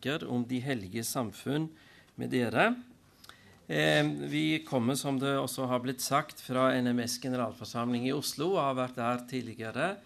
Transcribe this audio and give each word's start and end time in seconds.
tanker 0.00 0.28
om 0.28 0.44
de 0.48 0.60
hellige 0.60 1.04
samfunn 1.04 1.68
med 2.16 2.30
dere. 2.30 2.74
Eh, 3.66 4.04
vi 4.04 4.64
kommer, 4.66 4.94
som 4.94 5.18
det 5.18 5.38
også 5.38 5.66
har 5.66 5.80
blitt 5.80 6.00
sagt, 6.00 6.40
fra 6.40 6.72
NMS 6.80 7.20
generalforsamling 7.20 8.08
i 8.08 8.12
Oslo 8.12 8.54
og 8.56 8.64
har 8.64 8.74
vært 8.74 8.96
der 8.96 9.26
tidligere. 9.28 9.96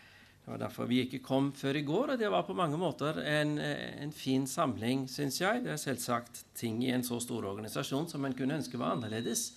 Det 0.45 0.51
var 0.51 0.59
derfor 0.59 0.87
vi 0.87 1.01
ikke 1.05 1.23
kom 1.25 1.53
før 1.53 1.77
i 1.77 1.85
går, 1.87 2.13
og 2.13 2.19
det 2.19 2.29
var 2.29 2.43
på 2.45 2.55
mange 2.55 2.77
måter 2.77 3.23
en, 3.23 3.59
en 3.59 4.13
fin 4.13 4.47
samling, 4.47 5.07
syns 5.09 5.41
jeg. 5.41 5.63
Det 5.65 5.73
er 5.73 5.81
selvsagt 5.81 6.45
ting 6.55 6.83
i 6.85 6.91
en 6.93 7.05
så 7.05 7.21
stor 7.21 7.47
organisasjon 7.47 8.09
som 8.11 8.25
en 8.25 8.35
kunne 8.35 8.59
ønske 8.59 8.77
var 8.77 8.99
annerledes. 8.99 9.55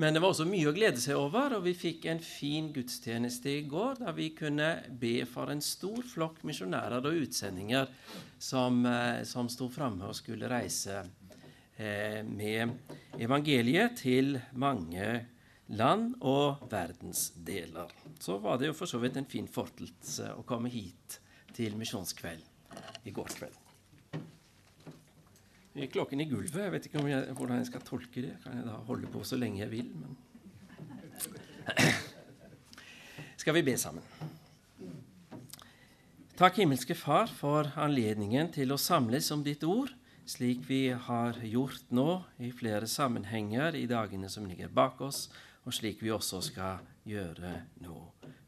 Men 0.00 0.14
det 0.14 0.20
var 0.22 0.32
også 0.32 0.46
mye 0.48 0.70
å 0.70 0.72
glede 0.72 0.96
seg 0.96 1.18
over, 1.20 1.52
og 1.58 1.66
vi 1.66 1.74
fikk 1.76 2.06
en 2.08 2.22
fin 2.24 2.70
gudstjeneste 2.72 3.50
i 3.52 3.66
går 3.68 3.98
da 4.00 4.14
vi 4.16 4.30
kunne 4.32 4.70
be 4.96 5.26
for 5.28 5.52
en 5.52 5.60
stor 5.60 6.00
flokk 6.08 6.38
misjonærer 6.48 7.04
og 7.04 7.18
utsendinger 7.26 7.90
som, 8.40 8.80
eh, 8.88 9.20
som 9.28 9.50
sto 9.52 9.68
framme 9.68 10.08
og 10.08 10.16
skulle 10.16 10.48
reise 10.48 11.02
eh, 11.76 12.24
med 12.24 12.96
evangeliet 13.20 14.00
til 14.00 14.38
mange 14.56 15.12
land 15.76 16.14
og 16.24 16.64
verdensdeler. 16.72 17.92
Så 18.16 18.40
var 18.40 18.56
det 18.56 18.72
jo 18.72 18.78
for 18.80 18.88
så 18.88 19.04
vidt 19.04 19.20
en 19.20 19.28
fin 19.28 19.52
fortelse 19.52 20.32
å 20.32 20.46
komme 20.48 20.72
hit 20.72 21.20
til 21.52 21.76
misjonskveld 21.76 23.04
i 23.04 23.12
går 23.12 23.36
kveld. 23.36 23.69
Klokken 25.70 26.20
i 26.20 26.26
gulvet. 26.26 26.64
Jeg 26.64 26.72
vet 26.72 26.86
ikke 26.88 27.02
jeg, 27.06 27.34
hvordan 27.38 27.60
jeg 27.60 27.66
skal 27.68 27.84
tolke 27.86 28.24
det. 28.24 28.34
Kan 28.42 28.58
jeg 28.58 28.66
da 28.66 28.80
holde 28.88 29.06
på 29.10 29.22
så 29.24 29.38
lenge 29.38 29.62
jeg 29.62 29.70
vil? 29.70 29.92
Men 29.94 30.16
Skal 33.40 33.54
vi 33.54 33.62
be 33.62 33.76
sammen? 33.78 34.02
Takk, 36.40 36.56
himmelske 36.56 36.96
Far, 36.96 37.28
for 37.28 37.68
anledningen 37.78 38.50
til 38.52 38.72
å 38.72 38.80
samles 38.80 39.30
om 39.30 39.44
ditt 39.44 39.62
ord, 39.68 39.92
slik 40.24 40.64
vi 40.66 40.88
har 40.90 41.38
gjort 41.44 41.92
nå 41.94 42.22
i 42.40 42.50
flere 42.56 42.88
sammenhenger 42.88 43.76
i 43.76 43.86
dagene 43.90 44.28
som 44.32 44.48
ligger 44.48 44.72
bak 44.72 45.00
oss, 45.04 45.28
og 45.68 45.76
slik 45.76 46.00
vi 46.02 46.10
også 46.14 46.40
skal 46.44 46.80
gjøre 47.04 47.52
nå. 47.84 47.96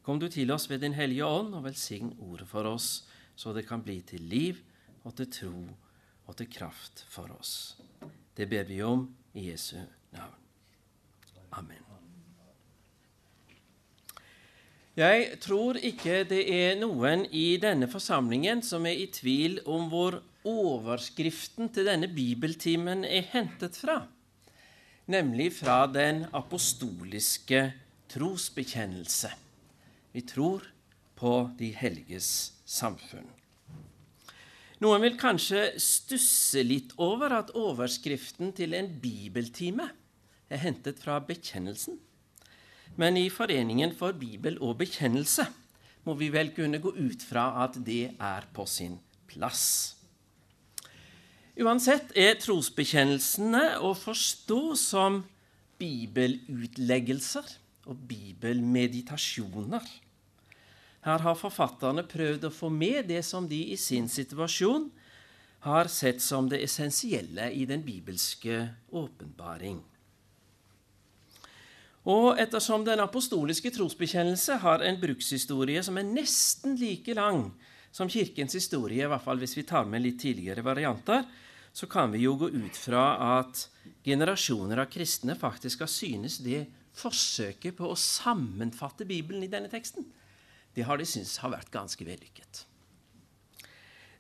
Kom 0.03 0.19
du 0.19 0.27
til 0.33 0.51
oss 0.51 0.67
ved 0.71 0.83
Din 0.83 0.97
Hellige 0.97 1.29
Ånd, 1.29 1.55
og 1.55 1.67
velsign 1.69 2.15
ordet 2.19 2.49
for 2.51 2.67
oss, 2.73 3.05
så 3.37 3.53
det 3.53 3.69
kan 3.69 3.85
bli 3.85 4.01
til 4.09 4.25
liv 4.25 4.65
og 5.05 5.15
til 5.21 5.29
tro 5.31 5.57
og 6.27 6.37
til 6.39 6.51
kraft 6.53 7.05
for 7.11 7.33
oss. 7.39 7.77
Det 8.37 8.49
ber 8.49 8.65
vi 8.69 8.83
om 8.83 9.07
i 9.35 9.51
Jesu 9.51 9.77
navn. 10.13 10.39
Amen. 11.53 11.83
Jeg 14.97 15.39
tror 15.41 15.79
ikke 15.81 16.19
det 16.29 16.43
er 16.53 16.75
noen 16.77 17.25
i 17.33 17.57
denne 17.61 17.89
forsamlingen 17.89 18.61
som 18.65 18.85
er 18.85 18.99
i 19.01 19.07
tvil 19.09 19.57
om 19.65 19.87
hvor 19.89 20.19
overskriften 20.45 21.71
til 21.73 21.89
denne 21.89 22.11
bibeltimen 22.13 23.07
er 23.09 23.25
hentet 23.33 23.79
fra, 23.81 24.03
nemlig 25.09 25.49
fra 25.63 25.87
den 25.89 26.27
apostoliske 26.37 27.71
trosbekjennelse. 28.13 29.33
Vi 30.13 30.27
tror 30.29 30.67
på 31.17 31.37
de 31.57 31.73
helges 31.73 32.53
samfunn. 32.69 33.31
Noen 34.83 35.05
vil 35.05 35.15
kanskje 35.15 35.77
stusse 35.79 36.63
litt 36.67 36.97
over 36.99 37.31
at 37.37 37.53
overskriften 37.55 38.51
til 38.57 38.73
en 38.75 38.89
bibeltime 39.03 39.87
er 40.51 40.63
hentet 40.65 40.99
fra 40.99 41.21
bekjennelsen. 41.23 42.01
Men 42.99 43.17
i 43.21 43.29
Foreningen 43.31 43.95
for 43.95 44.17
bibel 44.19 44.59
og 44.59 44.81
bekjennelse 44.81 45.47
må 46.03 46.17
vi 46.19 46.33
vel 46.35 46.51
kunne 46.57 46.81
gå 46.83 46.91
ut 46.97 47.23
fra 47.23 47.63
at 47.63 47.79
det 47.87 48.17
er 48.19 48.49
på 48.57 48.67
sin 48.67 48.99
plass. 49.31 49.95
Uansett 51.63 52.11
er 52.19 52.41
trosbekjennelsene 52.43 53.79
å 53.87 53.93
forstå 53.95 54.63
som 54.81 55.21
bibelutleggelser 55.79 57.55
og 57.87 58.03
bibelmeditasjoner. 58.09 59.85
Her 61.03 61.23
har 61.25 61.39
forfatterne 61.39 62.05
prøvd 62.07 62.47
å 62.47 62.55
få 62.55 62.69
med 62.71 63.09
det 63.11 63.25
som 63.27 63.49
de 63.51 63.59
i 63.75 63.79
sin 63.81 64.07
situasjon 64.11 64.87
har 65.67 65.91
sett 65.91 66.23
som 66.23 66.49
det 66.51 66.61
essensielle 66.63 67.49
i 67.55 67.65
den 67.67 67.83
bibelske 67.87 68.69
åpenbaring. 68.91 69.81
Og 72.11 72.39
ettersom 72.43 72.83
den 72.87 73.03
apostoliske 73.03 73.71
trosbekjennelse 73.75 74.59
har 74.63 74.83
en 74.83 74.99
brukshistorie 74.99 75.83
som 75.87 75.99
er 75.99 76.07
nesten 76.07 76.75
like 76.79 77.15
lang 77.15 77.49
som 77.95 78.11
Kirkens 78.11 78.57
historie, 78.59 79.05
i 79.05 79.11
hvert 79.11 79.23
fall 79.23 79.39
hvis 79.43 79.55
vi 79.59 79.67
tar 79.69 79.87
med 79.87 80.03
litt 80.03 80.19
tidligere 80.23 80.65
varianter, 80.67 81.27
så 81.73 81.87
kan 81.91 82.11
vi 82.15 82.25
jo 82.25 82.35
gå 82.41 82.51
ut 82.51 82.79
fra 82.79 83.05
at 83.41 83.67
generasjoner 84.07 84.83
av 84.83 84.91
kristne 84.91 85.39
faktisk 85.39 85.85
har 85.85 85.91
synes 85.91 86.41
det 86.43 86.65
forsøket 86.99 87.79
på 87.79 87.91
å 87.91 87.99
sammenfatte 87.99 89.07
Bibelen 89.09 89.47
i 89.47 89.51
denne 89.51 89.71
teksten 89.73 90.07
det 90.77 90.87
har 90.89 90.99
de 90.99 91.07
syntes 91.09 91.39
har 91.43 91.53
vært 91.53 91.73
ganske 91.73 92.07
vellykket. 92.07 92.67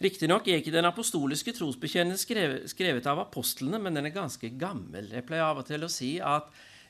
Riktignok 0.02 0.48
er 0.50 0.58
ikke 0.58 0.74
den 0.74 0.88
apostoliske 0.88 1.54
trosbekjennelsen 1.54 2.66
skrevet, 2.70 3.06
av 3.06 3.20
apostlene, 3.22 3.78
men 3.78 3.94
den 3.94 4.08
er 4.08 4.14
ganske 4.14 4.50
gammel. 4.58 5.12
Jeg 5.14 5.26
pleier 5.28 5.46
av 5.46 5.60
og 5.62 5.68
til 5.68 5.86
å 5.86 5.90
si 5.92 6.16
at 6.18 6.48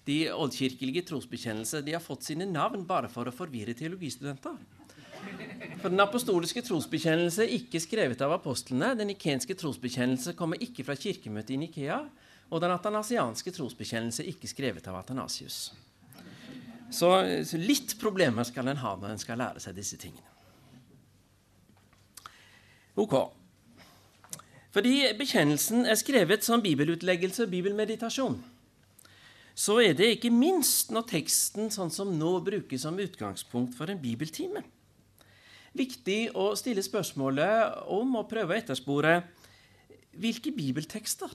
de 0.09 0.25
oldkirkelige 0.33 1.05
trosbekjennelser 1.11 1.85
de 1.85 1.93
har 1.95 2.03
fått 2.03 2.25
sine 2.31 2.49
navn 2.49 2.87
bare 2.89 3.11
for 3.13 3.29
å 3.29 3.35
forvirre 3.35 3.77
teologistudenter. 3.79 4.57
For 5.83 5.93
Den 5.93 6.03
apostoliske 6.03 6.65
trosbekjennelse 6.67 7.45
er 7.45 7.55
ikke 7.59 7.83
skrevet 7.83 8.25
av 8.25 8.33
apostlene. 8.39 8.95
Den 8.99 9.13
ikenske 9.15 9.55
trosbekjennelse 9.61 10.35
kommer 10.39 10.63
ikke 10.65 10.87
fra 10.87 10.97
kirkemøtet 10.99 11.55
i 11.55 11.61
Nikea. 11.63 12.01
Og 12.53 12.61
den 12.65 12.75
atanasianske 12.75 13.53
trosbekjennelse 13.55 14.25
er 14.25 14.33
ikke 14.33 14.51
skrevet 14.51 14.89
av 14.91 14.99
Atanasius. 14.99 15.71
Så, 16.93 17.09
så 17.49 17.59
litt 17.61 17.97
problemer 18.01 18.45
skal 18.45 18.69
en 18.69 18.83
ha 18.83 18.97
når 19.01 19.15
en 19.15 19.23
skal 19.23 19.41
lære 19.41 19.63
seg 19.65 19.77
disse 19.79 19.97
tingene. 20.01 20.29
Ok. 23.01 23.15
Fordi 24.73 25.13
bekjennelsen 25.17 25.87
er 25.89 25.97
skrevet 26.01 26.45
som 26.45 26.63
bibelutleggelse 26.65 27.47
og 27.47 27.53
bibelmeditasjon, 27.53 28.37
så 29.53 29.79
er 29.85 29.97
det 29.97 30.15
ikke 30.15 30.33
minst 30.33 30.93
når 30.93 31.09
teksten 31.11 31.69
sånn 31.73 31.93
som 31.93 32.13
nå 32.17 32.39
brukes 32.45 32.85
som 32.87 33.01
utgangspunkt 33.01 33.77
for 33.77 33.93
en 33.93 34.01
bibeltime. 34.01 34.63
Viktig 35.77 36.33
å 36.37 36.51
stille 36.57 36.85
spørsmålet 36.85 37.85
om 37.93 38.17
å 38.17 38.27
prøve 38.29 38.53
å 38.53 38.61
etterspore 38.61 39.19
hvilke 40.21 40.53
bibeltekster, 40.53 41.33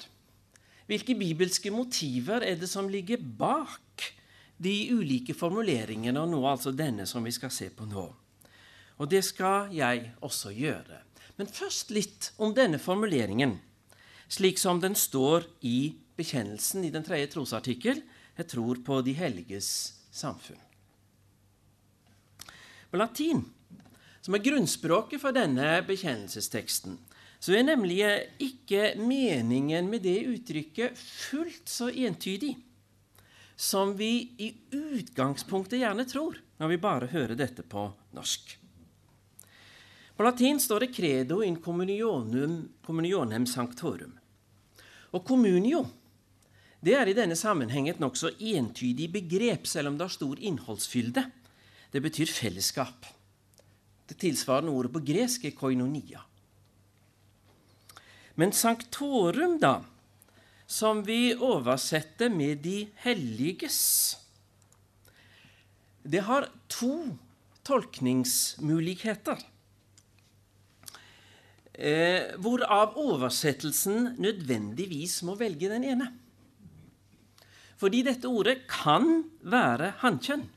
hvilke 0.89 1.17
bibelske 1.17 1.73
motiver 1.73 2.45
er 2.45 2.57
det 2.57 2.69
som 2.69 2.89
ligger 2.89 3.21
bak 3.21 4.11
de 4.57 4.75
ulike 4.93 5.35
formuleringene, 5.37 6.17
og 6.19 6.31
nå 6.31 6.41
altså 6.49 6.73
denne 6.73 7.05
som 7.09 7.25
vi 7.25 7.33
skal 7.35 7.53
se 7.53 7.69
på 7.73 7.85
nå. 7.89 8.07
Og 8.97 9.09
det 9.09 9.21
skal 9.25 9.73
jeg 9.75 10.11
også 10.25 10.51
gjøre. 10.57 11.03
Men 11.37 11.49
først 11.53 11.93
litt 11.93 12.31
om 12.41 12.55
denne 12.57 12.79
formuleringen, 12.81 13.59
slik 14.27 14.57
som 14.59 14.81
den 14.81 14.97
står 14.97 15.45
i 15.61 15.93
bekjennelsen 16.17 16.87
i 16.87 16.93
den 16.93 17.05
tredje 17.05 17.29
trosartikkel 17.35 18.01
jeg 18.37 18.49
tror 18.49 18.81
på 18.85 19.01
de 19.05 19.13
helliges 19.17 19.69
samfunn. 20.13 20.59
På 22.89 22.97
latin, 22.97 23.43
som 24.23 24.35
er 24.35 24.43
grunnspråket 24.43 25.21
for 25.21 25.35
denne 25.35 25.77
bekjennelsesteksten, 25.85 26.97
så 27.37 27.53
er 27.53 27.67
nemlig 27.67 28.01
ikke 28.41 28.95
meningen 28.97 29.89
med 29.91 30.01
det 30.07 30.23
uttrykket 30.25 30.97
fullt 30.97 31.69
så 31.69 31.91
entydig 31.91 32.55
som 33.57 33.95
vi 33.97 34.31
i 34.37 34.53
utgangspunktet 34.71 35.81
gjerne 35.81 36.05
tror 36.05 36.37
når 36.61 36.71
vi 36.71 36.77
bare 36.81 37.09
hører 37.09 37.35
dette 37.35 37.65
på 37.65 37.89
norsk. 38.13 38.53
På 40.17 40.25
latin 40.25 40.59
står 40.59 40.79
det 40.79 40.93
'credo 40.93 41.41
in 41.43 41.57
communionum, 41.61 42.69
communionem 42.85 43.45
sanctorum'. 43.45 44.17
Og 45.11 45.25
'communio' 45.25 45.87
det 46.79 46.93
er 46.93 47.09
i 47.09 47.13
denne 47.17 47.35
sammenheng 47.35 47.89
et 47.89 47.99
nokså 47.99 48.29
entydig 48.39 49.11
begrep, 49.11 49.67
selv 49.67 49.87
om 49.87 49.97
det 49.97 50.05
har 50.05 50.13
stor 50.13 50.39
innholdsfylde. 50.39 51.23
Det 51.91 52.01
betyr 52.01 52.25
fellesskap. 52.25 53.05
Det 54.07 54.17
tilsvarende 54.17 54.71
ordet 54.71 54.93
på 54.93 54.99
gresk 54.99 55.45
er 55.45 55.51
'koinonia'. 55.51 56.21
Men 58.35 58.51
sanctorum, 58.51 59.59
da, 59.59 59.81
som 60.67 61.03
vi 61.03 61.35
oversetter 61.35 62.29
med 62.29 62.57
'de 62.61 62.87
helliges'. 63.03 64.17
Det 66.03 66.19
har 66.19 66.49
to 66.67 67.17
tolkningsmuligheter, 67.63 69.37
eh, 71.73 72.35
hvorav 72.39 72.95
oversettelsen 72.95 74.15
nødvendigvis 74.19 75.23
må 75.23 75.35
velge 75.35 75.69
den 75.69 75.83
ene. 75.83 76.13
Fordi 77.77 78.01
dette 78.01 78.27
ordet 78.27 78.67
kan 78.67 79.23
være 79.41 79.93
hannkjønn. 80.01 80.47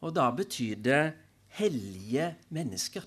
Og 0.00 0.14
da 0.14 0.30
betyr 0.30 0.74
det 0.82 1.12
hellige 1.48 2.34
mennesker. 2.48 3.04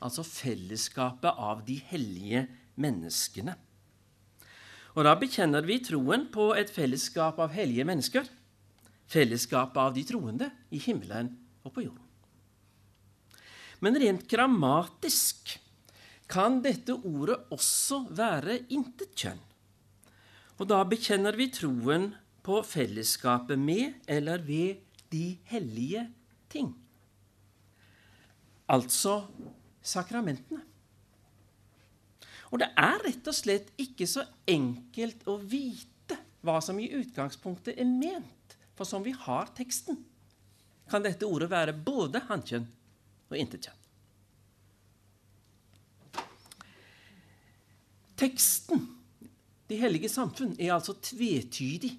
Altså 0.00 0.22
fellesskapet 0.22 1.34
av 1.36 1.64
de 1.66 1.80
hellige 1.90 2.46
menneskene. 2.76 3.56
Og 4.96 5.06
da 5.06 5.14
bekjenner 5.18 5.66
vi 5.66 5.78
troen 5.84 6.26
på 6.34 6.50
et 6.58 6.70
fellesskap 6.72 7.38
av 7.42 7.52
hellige 7.54 7.86
mennesker. 7.86 8.26
Fellesskapet 9.10 9.78
av 9.78 9.94
de 9.94 10.04
troende 10.06 10.50
i 10.74 10.80
himmelen 10.82 11.32
og 11.64 11.74
på 11.74 11.84
jorden. 11.86 12.06
Men 13.80 13.96
rent 13.98 14.26
grammatisk 14.28 15.54
kan 16.30 16.60
dette 16.62 16.94
ordet 16.94 17.38
også 17.54 18.04
være 18.14 18.60
intet 18.74 19.14
kjønn. 19.18 19.40
Og 20.60 20.68
da 20.68 20.82
bekjenner 20.84 21.38
vi 21.38 21.48
troen 21.54 22.10
på 22.44 22.60
fellesskapet 22.66 23.58
med 23.58 24.02
eller 24.10 24.42
ved 24.44 24.82
de 25.10 25.38
hellige 25.50 26.04
ting. 26.52 26.74
Altså 28.70 29.22
sakramentene. 29.82 30.69
Og 32.50 32.58
det 32.62 32.70
er 32.78 32.98
rett 33.04 33.30
og 33.30 33.36
slett 33.36 33.70
ikke 33.80 34.08
så 34.10 34.24
enkelt 34.50 35.26
å 35.30 35.36
vite 35.38 36.18
hva 36.46 36.58
som 36.64 36.78
i 36.82 36.90
utgangspunktet 36.98 37.78
er 37.78 37.88
ment. 37.88 38.56
For 38.74 38.88
som 38.88 39.04
vi 39.04 39.12
har 39.12 39.50
teksten, 39.56 39.98
kan 40.90 41.04
dette 41.04 41.28
ordet 41.28 41.50
være 41.52 41.76
både 41.76 42.22
hankjønn 42.26 42.64
og 43.30 43.36
intetkjønn. 43.38 43.76
Teksten, 48.20 48.88
De 49.70 49.76
hellige 49.78 50.08
samfunn, 50.10 50.56
er 50.58 50.72
altså 50.74 50.96
tvetydig. 50.98 51.92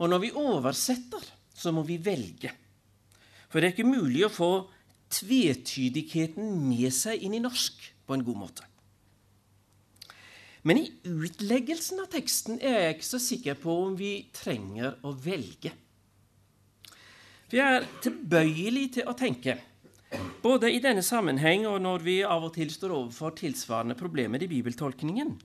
Og 0.00 0.08
når 0.08 0.22
vi 0.22 0.30
oversetter, 0.40 1.26
så 1.52 1.68
må 1.68 1.82
vi 1.84 1.98
velge. 2.00 2.48
For 3.52 3.60
det 3.60 3.68
er 3.68 3.74
ikke 3.74 3.84
mulig 3.90 4.24
å 4.24 4.32
få 4.32 4.48
tvetydigheten 5.12 6.56
med 6.64 6.88
seg 6.96 7.26
inn 7.26 7.36
i 7.36 7.42
norsk 7.44 7.84
på 8.08 8.16
en 8.16 8.24
god 8.24 8.40
måte. 8.40 8.64
Men 10.64 10.80
i 10.80 10.86
utleggelsen 11.04 12.00
av 12.00 12.08
teksten 12.12 12.56
er 12.64 12.78
jeg 12.86 12.94
ikke 12.96 13.06
så 13.10 13.20
sikker 13.20 13.58
på 13.60 13.72
om 13.84 13.96
vi 13.98 14.12
trenger 14.32 14.96
å 15.04 15.12
velge. 15.12 15.74
Vi 17.52 17.60
er 17.60 17.84
tilbøyelig 18.02 18.86
til 18.96 19.10
å 19.10 19.12
tenke, 19.18 19.58
både 20.40 20.70
i 20.72 20.80
denne 20.80 21.04
sammenheng 21.04 21.66
og 21.68 21.82
når 21.84 22.06
vi 22.06 22.16
av 22.24 22.48
og 22.48 22.54
til 22.56 22.72
står 22.72 22.94
overfor 22.96 23.36
tilsvarende 23.36 23.98
problemer 23.98 24.40
i 24.40 24.48
bibeltolkningen, 24.48 25.36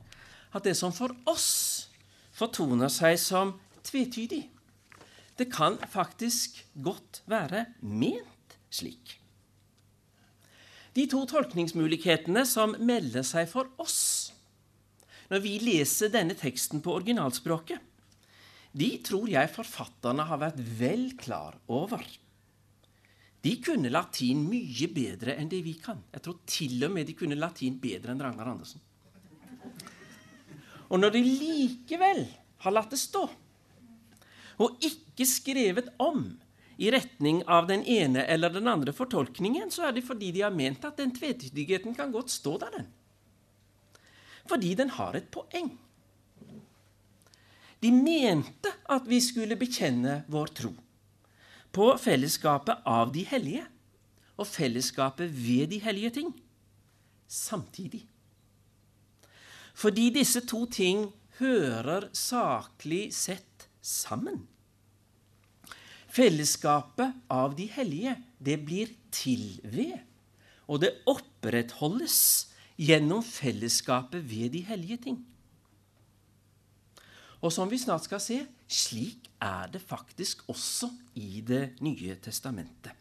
at 0.56 0.66
det 0.66 0.78
som 0.80 0.96
for 0.96 1.12
oss 1.30 1.50
fortoner 2.34 2.90
seg 2.90 3.20
som 3.20 3.58
tvetydig, 3.84 4.46
det 5.36 5.52
kan 5.52 5.76
faktisk 5.92 6.64
godt 6.80 7.22
være 7.28 7.68
ment 7.84 8.58
slik. 8.72 9.18
De 10.96 11.06
to 11.12 11.26
tolkningsmulighetene 11.28 12.48
som 12.48 12.74
melder 12.80 13.28
seg 13.28 13.52
for 13.52 13.68
oss 13.84 14.29
når 15.30 15.44
vi 15.44 15.58
leser 15.62 16.12
denne 16.14 16.36
teksten 16.38 16.82
på 16.82 16.96
originalspråket, 16.98 17.80
de 18.72 18.90
tror 19.06 19.30
jeg 19.32 19.50
forfatterne 19.54 20.26
har 20.30 20.42
vært 20.42 20.60
vel 20.78 21.10
klar 21.18 21.58
over. 21.74 22.04
De 23.42 23.54
kunne 23.64 23.92
latin 23.92 24.44
mye 24.50 24.90
bedre 24.94 25.38
enn 25.40 25.50
det 25.50 25.62
vi 25.66 25.74
kan. 25.80 26.02
Jeg 26.14 26.26
tror 26.26 26.42
til 26.50 26.84
og 26.86 26.94
med 26.94 27.08
de 27.08 27.16
kunne 27.18 27.40
latin 27.40 27.80
bedre 27.82 28.14
enn 28.14 28.22
Ragnar 28.22 28.52
Andersen. 28.52 28.84
Og 30.90 31.00
når 31.00 31.16
de 31.16 31.24
likevel 31.24 32.26
har 32.66 32.76
latt 32.76 32.92
det 32.92 33.00
stå, 33.00 33.24
og 34.60 34.84
ikke 34.84 35.26
skrevet 35.30 35.92
om 36.04 36.26
i 36.80 36.90
retning 36.92 37.42
av 37.48 37.68
den 37.70 37.84
ene 37.88 38.26
eller 38.28 38.52
den 38.52 38.68
andre 38.72 38.94
fortolkningen, 38.96 39.72
så 39.72 39.88
er 39.88 39.96
det 39.96 40.06
fordi 40.08 40.34
de 40.36 40.44
har 40.44 40.56
ment 40.56 40.84
at 40.88 41.00
den 41.00 41.14
tvetydigheten 41.16 41.96
kan 41.96 42.12
godt 42.12 42.32
stå 42.34 42.58
der, 42.60 42.80
den. 42.80 42.88
Fordi 44.50 44.74
den 44.78 44.90
har 44.98 45.18
et 45.18 45.30
poeng. 45.32 45.72
De 47.80 47.92
mente 47.96 48.72
at 48.92 49.08
vi 49.08 49.22
skulle 49.24 49.56
bekjenne 49.60 50.24
vår 50.28 50.56
tro 50.58 50.74
på 51.72 51.86
fellesskapet 52.02 52.82
av 52.90 53.12
de 53.14 53.24
hellige 53.30 53.64
og 54.40 54.48
fellesskapet 54.50 55.30
ved 55.32 55.70
de 55.72 55.80
hellige 55.84 56.16
ting 56.18 56.32
samtidig. 57.30 58.02
Fordi 59.78 60.10
disse 60.12 60.42
to 60.50 60.66
ting 60.66 61.06
hører 61.40 62.10
saklig 62.16 63.14
sett 63.16 63.70
sammen. 63.82 64.42
Fellesskapet 66.10 67.14
av 67.32 67.54
de 67.56 67.70
hellige, 67.70 68.16
det 68.40 68.58
blir 68.66 68.90
til 69.14 69.60
ved, 69.64 70.00
og 70.68 70.82
det 70.82 70.96
opprettholdes 71.08 72.50
gjennom 72.80 73.24
fellesskapet 73.26 74.24
ved 74.24 74.54
de 74.56 74.64
hellige 74.64 74.98
ting. 75.10 75.20
Og 77.40 77.52
som 77.56 77.70
vi 77.72 77.80
snart 77.80 78.08
skal 78.08 78.22
se, 78.24 78.40
slik 78.68 79.30
er 79.42 79.70
det 79.72 79.82
faktisk 79.82 80.44
også 80.52 80.90
i 81.16 81.42
Det 81.42 81.82
nye 81.82 82.16
testamentet. 82.16 82.92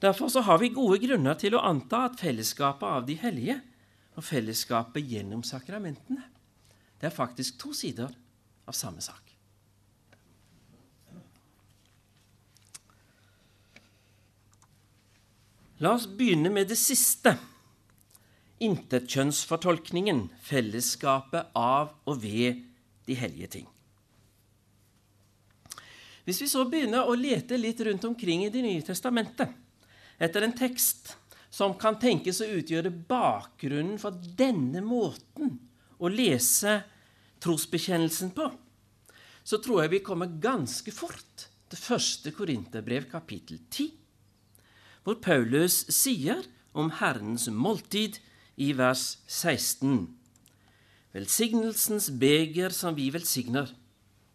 Derfor 0.00 0.28
så 0.28 0.40
har 0.40 0.58
vi 0.58 0.72
gode 0.72 0.98
grunner 1.06 1.34
til 1.34 1.54
å 1.54 1.64
anta 1.64 2.06
at 2.08 2.20
fellesskapet 2.20 2.88
av 2.88 3.06
de 3.06 3.18
hellige 3.20 3.58
og 4.16 4.24
fellesskapet 4.24 5.04
gjennom 5.04 5.42
sakramentene 5.44 6.24
det 7.00 7.08
er 7.08 7.16
faktisk 7.16 7.56
to 7.60 7.72
sider 7.72 8.12
av 8.68 8.76
samme 8.76 9.00
sak. 9.00 9.24
La 15.80 15.94
oss 15.96 16.04
begynne 16.04 16.52
med 16.52 16.68
det 16.68 16.76
siste. 16.76 17.32
Intetkjønnsfortolkningen, 18.60 20.26
fellesskapet 20.44 21.54
av 21.56 21.94
og 22.08 22.20
ved 22.22 22.60
de 23.08 23.16
hellige 23.16 23.52
ting. 23.56 23.68
Hvis 26.26 26.42
vi 26.44 26.48
så 26.50 26.66
begynner 26.68 27.08
å 27.08 27.16
lete 27.16 27.56
litt 27.58 27.80
rundt 27.86 28.04
omkring 28.06 28.44
i 28.44 28.52
Det 28.52 28.62
nye 28.62 28.84
testamentet 28.84 29.50
etter 30.20 30.44
en 30.44 30.54
tekst 30.54 31.14
som 31.50 31.72
kan 31.80 31.96
tenkes 31.98 32.42
å 32.44 32.50
utgjøre 32.60 32.92
bakgrunnen 32.92 33.96
for 33.98 34.14
denne 34.38 34.82
måten 34.84 35.56
å 35.98 36.10
lese 36.12 36.76
trosbekjennelsen 37.40 38.34
på, 38.36 38.50
så 39.42 39.58
tror 39.64 39.82
jeg 39.82 39.94
vi 39.96 40.02
kommer 40.04 40.36
ganske 40.38 40.92
fort 40.92 41.48
til 41.70 41.80
første 41.80 42.30
Korinterbrev, 42.36 43.08
kapittel 43.10 43.58
10 43.70 43.96
hvor 45.04 45.16
Paulus 45.24 45.82
sier 45.92 46.44
om 46.76 46.90
Herrens 47.00 47.48
måltid 47.50 48.20
i 48.60 48.72
vers 48.76 49.18
16. 49.26 50.04
Velsignelsens 51.14 52.10
beger 52.20 52.74
som 52.74 52.94
vi 52.94 53.08
velsigner, 53.12 53.70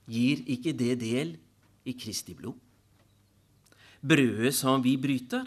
gir 0.09 0.41
ikke 0.51 0.73
det 0.77 0.95
del 1.01 1.35
i 1.85 1.93
Kristi 1.97 2.35
blod? 2.37 2.57
Brødet 4.05 4.53
som 4.57 4.83
vi 4.83 4.95
bryter, 5.01 5.45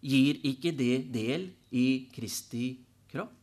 gir 0.00 0.38
ikke 0.46 0.72
det 0.76 1.08
del 1.12 1.48
i 1.74 1.88
Kristi 2.14 2.70
kropp? 3.10 3.34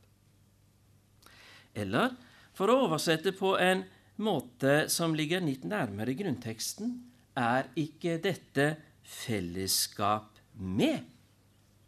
Eller, 1.76 2.16
for 2.56 2.72
å 2.72 2.86
oversette 2.86 3.36
på 3.36 3.58
en 3.60 3.84
måte 4.24 4.86
som 4.90 5.14
ligger 5.18 5.44
litt 5.44 5.66
nærmere 5.68 6.16
grunnteksten, 6.16 6.96
er 7.36 7.68
ikke 7.76 8.16
dette 8.24 8.70
fellesskap 9.04 10.40
med 10.56 11.04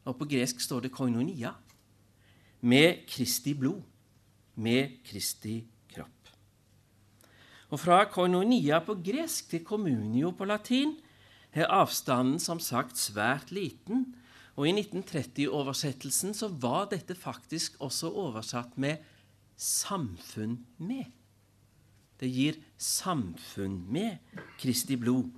og 0.07 0.15
på 0.15 0.27
gresk 0.31 0.61
står 0.63 0.87
det 0.87 0.91
'koinonia', 0.91 1.53
med 2.61 3.05
Kristi 3.09 3.53
blod, 3.53 3.81
med 4.55 4.99
Kristi 5.05 5.59
kropp. 5.93 6.31
Og 7.69 7.81
fra 7.81 8.03
koinonia 8.09 8.79
på 8.83 8.97
gresk 9.03 9.51
til 9.51 9.65
communio 9.67 10.31
på 10.37 10.47
latin 10.47 10.95
er 11.53 11.69
avstanden 11.73 12.39
som 12.39 12.61
sagt 12.63 12.97
svært 12.97 13.51
liten, 13.51 14.13
og 14.57 14.65
i 14.65 14.73
1930-oversettelsen 14.73 16.33
så 16.33 16.49
var 16.49 16.87
dette 16.89 17.15
faktisk 17.15 17.77
også 17.83 18.09
oversatt 18.09 18.77
med 18.77 18.97
'samfunn 19.57 20.57
med'. 20.79 21.11
Det 22.19 22.29
gir 22.33 22.53
samfunn 22.77 23.85
med 23.91 24.17
Kristi 24.57 24.95
blod, 24.95 25.29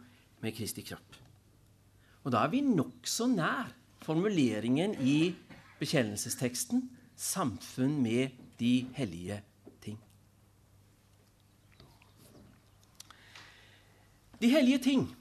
med 0.41 0.55
Kristi 0.55 0.81
kropp. 0.81 1.15
Og 2.23 2.31
da 2.31 2.43
er 2.45 2.51
vi 2.51 2.61
nokså 2.61 3.27
nær 3.27 3.73
formuleringen 4.01 4.95
i 5.01 5.35
bekjennelsesteksten 5.79 6.89
'samfunn 7.19 8.01
med 8.01 8.29
de 8.59 8.87
hellige 8.95 9.41
ting'. 9.83 9.99
De 14.41 14.49
hellige 14.49 14.77
ting, 14.77 15.15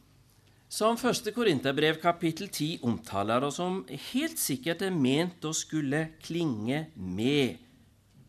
som 0.69 0.95
1. 0.95 1.35
Korinterbrev 1.35 2.01
kapittel 2.01 2.49
10 2.49 2.79
omtaler, 2.83 3.41
og 3.41 3.53
som 3.53 3.85
helt 4.13 4.39
sikkert 4.39 4.83
er 4.83 4.95
ment 4.95 5.45
å 5.45 5.53
skulle 5.53 6.13
klinge 6.23 6.87
med 6.95 7.57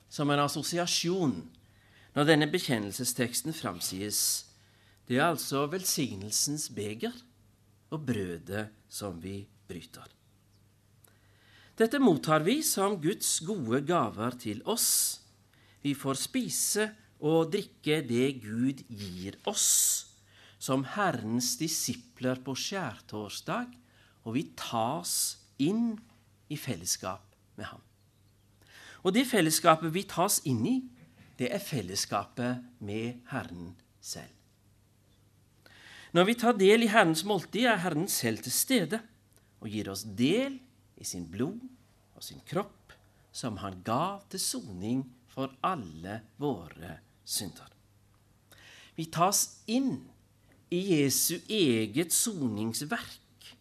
som 0.09 0.29
en 0.29 0.39
assosiasjon 0.39 1.35
når 2.15 2.25
denne 2.25 2.49
bekjennelsesteksten 2.49 3.53
framsies, 3.53 4.45
det 5.07 5.19
er 5.19 5.29
altså 5.29 5.67
velsignelsens 5.69 6.69
beger 6.73 7.13
og 7.93 8.05
brødet 8.05 8.69
som 8.89 9.21
vi 9.21 9.43
bryter. 9.69 10.18
Dette 11.79 11.95
mottar 12.03 12.43
vi 12.43 12.57
som 12.59 12.97
Guds 12.99 13.37
gode 13.47 13.79
gaver 13.87 14.35
til 14.35 14.59
oss. 14.67 15.21
Vi 15.79 15.93
får 15.95 16.17
spise 16.19 16.89
og 17.23 17.53
drikke 17.53 18.01
det 18.03 18.41
Gud 18.43 18.83
gir 18.91 19.37
oss, 19.47 20.09
som 20.59 20.83
Herrens 20.97 21.53
disipler 21.61 22.41
på 22.43 22.57
skjærtorsdag, 22.59 23.71
og 24.27 24.35
vi 24.35 24.43
tas 24.59 25.13
inn 25.63 25.93
i 26.51 26.59
fellesskap 26.59 27.23
med 27.55 27.71
Ham. 27.71 27.83
Og 29.07 29.15
det 29.15 29.23
fellesskapet 29.31 29.95
vi 29.95 30.03
tas 30.03 30.41
inn 30.51 30.65
i, 30.67 30.77
det 31.39 31.47
er 31.55 31.63
fellesskapet 31.63 32.59
med 32.83 33.23
Herren 33.31 33.77
selv. 34.03 34.35
Når 36.11 36.27
vi 36.27 36.41
tar 36.41 36.59
del 36.59 36.83
i 36.83 36.91
Herrens 36.91 37.23
måltid, 37.23 37.69
er 37.71 37.79
Herren 37.85 38.11
selv 38.11 38.43
til 38.43 38.51
stede 38.51 38.99
og 39.63 39.71
gir 39.71 39.87
oss 39.93 40.03
del 40.03 40.59
i 40.99 41.07
sin 41.07 41.25
blod 41.31 41.63
og 42.15 42.23
sin 42.23 42.41
kropp, 42.47 42.93
som 43.31 43.59
han 43.63 43.79
ga 43.85 44.19
til 44.31 44.41
soning 44.41 45.03
for 45.31 45.53
alle 45.65 46.19
våre 46.41 46.97
synder. 47.23 47.69
Vi 48.97 49.05
tas 49.13 49.63
inn 49.71 49.93
i 50.75 50.79
Jesu 50.91 51.39
eget 51.47 52.11
soningsverk, 52.13 53.53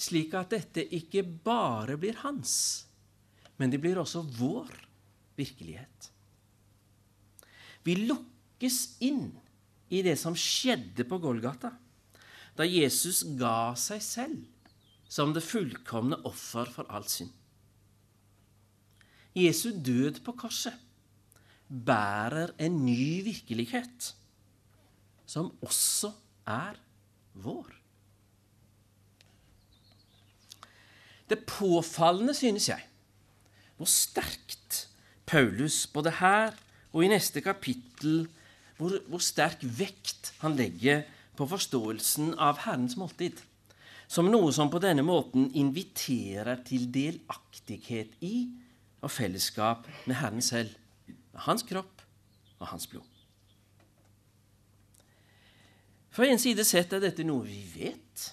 slik 0.00 0.36
at 0.38 0.54
dette 0.54 0.84
ikke 0.96 1.24
bare 1.24 1.98
blir 2.00 2.20
hans, 2.22 2.86
men 3.58 3.72
det 3.72 3.80
blir 3.82 3.98
også 4.00 4.22
vår 4.38 4.70
virkelighet. 5.36 6.08
Vi 7.84 7.96
lukkes 8.06 8.78
inn 9.04 9.26
i 9.90 10.04
det 10.06 10.14
som 10.20 10.36
skjedde 10.38 11.04
på 11.08 11.18
Golgata, 11.20 11.72
da 12.54 12.66
Jesus 12.68 13.24
ga 13.40 13.72
seg 13.78 14.04
selv 14.04 14.59
som 15.10 15.34
det 15.34 15.42
fullkomne 15.42 16.20
offer 16.28 16.70
for 16.70 16.86
all 16.88 17.06
synd. 17.10 17.32
Jesu 19.34 19.70
død 19.74 20.22
på 20.26 20.34
korset 20.38 20.74
bærer 21.70 22.54
en 22.58 22.80
ny 22.84 23.22
virkelighet, 23.26 24.14
som 25.26 25.52
også 25.62 26.10
er 26.50 26.78
vår. 27.34 27.68
Det 31.30 31.38
påfallende, 31.46 32.34
synes 32.34 32.68
jeg, 32.68 32.82
hvor 33.76 33.86
sterkt 33.86 34.88
Paulus 35.26 35.86
både 35.86 36.10
her 36.18 36.56
og 36.92 37.04
i 37.04 37.10
neste 37.12 37.40
kapittel 37.40 38.24
hvor, 38.80 38.96
hvor 39.06 39.22
sterk 39.22 39.62
vekt 39.62 40.32
han 40.40 40.56
legger 40.58 41.04
på 41.38 41.46
forståelsen 41.46 42.34
av 42.34 42.58
Herrens 42.64 42.96
måltid 42.98 43.38
som 44.10 44.26
noe 44.26 44.50
som 44.54 44.70
på 44.72 44.80
denne 44.82 45.04
måten 45.06 45.46
inviterer 45.54 46.64
til 46.66 46.88
delaktighet 46.90 48.16
i 48.26 48.48
og 49.00 49.12
fellesskap 49.14 49.86
med 50.10 50.18
Herren 50.18 50.42
selv, 50.44 50.74
med 51.06 51.44
hans 51.46 51.62
kropp 51.68 52.02
og 52.58 52.66
hans 52.72 52.88
blod. 52.90 53.06
Fra 56.10 56.26
en 56.26 56.42
side 56.42 56.66
sett 56.66 56.90
er 56.92 57.02
dette 57.04 57.24
noe 57.24 57.46
vi 57.46 57.62
vet. 57.76 58.26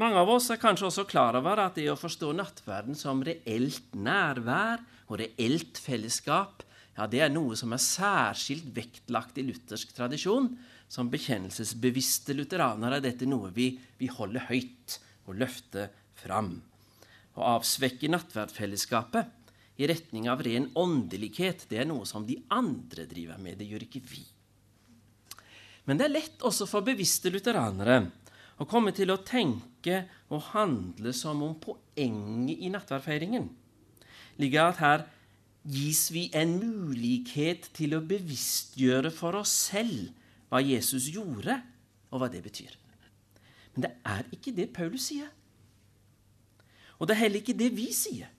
Mange 0.00 0.20
av 0.20 0.30
oss 0.32 0.48
er 0.52 0.60
kanskje 0.60 0.88
også 0.88 1.04
klar 1.08 1.36
over 1.36 1.60
at 1.60 1.76
det 1.76 1.90
å 1.92 2.00
forstå 2.00 2.32
nattverden 2.36 2.96
som 2.96 3.20
reelt 3.24 3.92
nærvær 3.92 4.80
og 5.06 5.20
reelt 5.20 5.78
fellesskap 5.80 6.64
ja, 6.96 7.04
det 7.04 7.20
er 7.20 7.32
noe 7.32 7.56
som 7.60 7.74
er 7.76 7.82
særskilt 7.82 8.70
vektlagt 8.76 9.36
i 9.36 9.44
luthersk 9.44 9.92
tradisjon. 9.92 10.48
Som 10.88 11.10
bekjennelsesbevisste 11.10 12.36
lutheranere 12.36 13.00
er 13.00 13.04
dette 13.08 13.28
noe 13.28 13.50
vi, 13.54 13.72
vi 13.98 14.10
holder 14.10 14.46
høyt 14.50 14.98
og 15.26 15.40
løfter 15.40 15.90
fram. 16.16 16.60
Å 17.36 17.56
avsvekke 17.56 18.10
nattverdfellesskapet 18.12 19.52
i 19.82 19.88
retning 19.90 20.30
av 20.32 20.40
ren 20.46 20.70
åndelighet, 20.78 21.66
det 21.68 21.82
er 21.82 21.90
noe 21.90 22.06
som 22.08 22.24
de 22.26 22.38
andre 22.54 23.04
driver 23.10 23.42
med. 23.42 23.58
Det 23.58 23.68
gjør 23.68 23.84
ikke 23.88 24.04
vi. 24.06 24.22
Men 25.86 25.98
det 25.98 26.06
er 26.06 26.16
lett 26.16 26.46
også 26.46 26.66
for 26.70 26.86
bevisste 26.86 27.30
lutheranere 27.34 28.00
å 28.56 28.64
komme 28.66 28.94
til 28.96 29.12
å 29.12 29.20
tenke 29.20 30.06
og 30.32 30.48
handle 30.54 31.12
som 31.14 31.42
om 31.44 31.58
poenget 31.60 32.62
i 32.62 32.72
nattverdfeiringen 32.72 33.50
ligger 34.40 34.70
at 34.70 34.80
her 34.82 35.04
gis 35.66 36.06
vi 36.14 36.28
en 36.36 36.56
mulighet 36.60 37.70
til 37.76 37.96
å 37.96 38.04
bevisstgjøre 38.06 39.10
for 39.14 39.40
oss 39.40 39.52
selv 39.72 40.12
hva 40.50 40.62
Jesus 40.62 41.08
gjorde, 41.12 41.58
og 42.10 42.22
hva 42.22 42.28
det 42.32 42.42
betyr. 42.44 42.74
Men 43.74 43.86
det 43.86 43.92
er 44.08 44.28
ikke 44.32 44.54
det 44.56 44.70
Paulus 44.76 45.08
sier. 45.10 45.28
Og 46.96 47.08
det 47.08 47.16
er 47.16 47.24
heller 47.26 47.42
ikke 47.42 47.58
det 47.58 47.72
vi 47.76 47.90
sier 47.92 48.32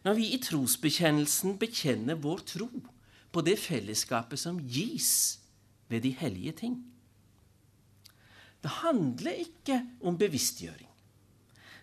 når 0.00 0.16
vi 0.16 0.30
i 0.32 0.38
trosbekjennelsen 0.40 1.58
bekjenner 1.60 2.16
vår 2.24 2.38
tro 2.48 2.68
på 3.30 3.42
det 3.44 3.58
fellesskapet 3.60 4.40
som 4.40 4.56
gis 4.64 5.12
ved 5.92 6.06
de 6.06 6.14
hellige 6.16 6.54
ting. 6.62 6.78
Det 8.64 8.72
handler 8.80 9.42
ikke 9.44 9.76
om 10.00 10.16
bevisstgjøring. 10.16 10.88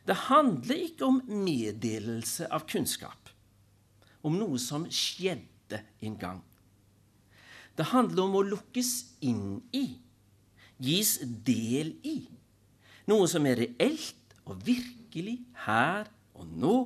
Det 0.07 0.17
handler 0.27 0.84
ikke 0.88 1.05
om 1.05 1.22
meddelelse 1.29 2.50
av 2.53 2.65
kunnskap 2.69 3.29
om 4.25 4.36
noe 4.39 4.60
som 4.60 4.86
skjedde 4.91 5.81
en 6.03 6.17
gang. 6.19 6.41
Det 7.77 7.86
handler 7.91 8.25
om 8.25 8.38
å 8.39 8.46
lukkes 8.46 8.91
inn 9.25 9.60
i, 9.75 9.86
gis 10.81 11.17
del 11.46 11.93
i, 12.05 12.17
noe 13.10 13.27
som 13.29 13.46
er 13.50 13.62
reelt 13.62 14.36
og 14.48 14.63
virkelig 14.65 15.38
her 15.65 16.10
og 16.38 16.50
nå. 16.57 16.77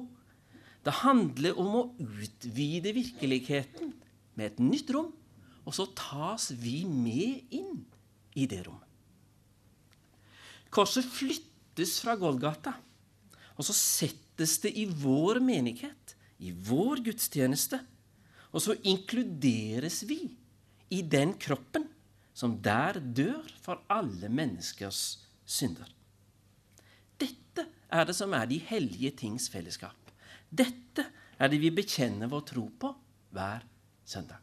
Det 0.84 0.94
handler 1.02 1.58
om 1.62 1.78
å 1.80 1.84
utvide 2.02 2.94
virkeligheten 2.98 3.94
med 4.36 4.52
et 4.52 4.62
nytt 4.64 4.92
rom, 4.96 5.12
og 5.64 5.76
så 5.78 5.88
tas 5.96 6.50
vi 6.60 6.82
med 6.88 7.54
inn 7.54 7.84
i 8.36 8.48
det 8.50 8.64
rommet. 8.66 8.88
Korset 10.72 11.06
flyttes 11.06 11.98
fra 12.02 12.16
Golgata, 12.20 12.74
og 13.60 13.68
så 13.68 13.76
settes 13.76 14.58
det 14.64 14.72
i 14.80 14.88
vår 14.88 15.42
menighet 15.44 16.16
i 16.42 16.52
vår 16.52 17.04
gudstjeneste, 17.06 17.78
og 18.52 18.64
så 18.64 18.76
inkluderes 18.88 20.02
vi 20.10 20.24
i 20.92 21.02
den 21.02 21.34
kroppen 21.40 21.88
som 22.34 22.58
der 22.64 23.00
dør 23.00 23.48
for 23.64 23.82
alle 23.92 24.30
menneskers 24.32 25.24
synder. 25.46 25.90
Dette 27.20 27.68
er 27.92 28.08
det 28.08 28.16
som 28.18 28.34
er 28.36 28.48
de 28.50 28.60
hellige 28.70 29.12
tings 29.24 29.50
fellesskap. 29.52 29.98
Dette 30.50 31.06
er 31.40 31.52
det 31.52 31.60
vi 31.62 31.74
bekjenner 31.74 32.32
vår 32.32 32.48
tro 32.54 32.66
på 32.80 32.94
hver 33.36 33.64
søndag. 34.06 34.40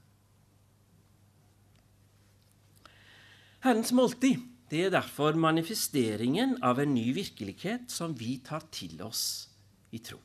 Herrens 3.65 3.91
måltid 3.93 4.45
det 4.69 4.83
er 4.85 4.93
derfor 4.93 5.37
manifesteringen 5.41 6.59
av 6.65 6.81
en 6.83 6.91
ny 6.93 7.07
virkelighet 7.17 7.89
som 7.93 8.13
vi 8.19 8.37
tar 8.45 8.67
til 8.75 9.01
oss 9.01 9.23
i 9.97 10.01
tro. 10.05 10.19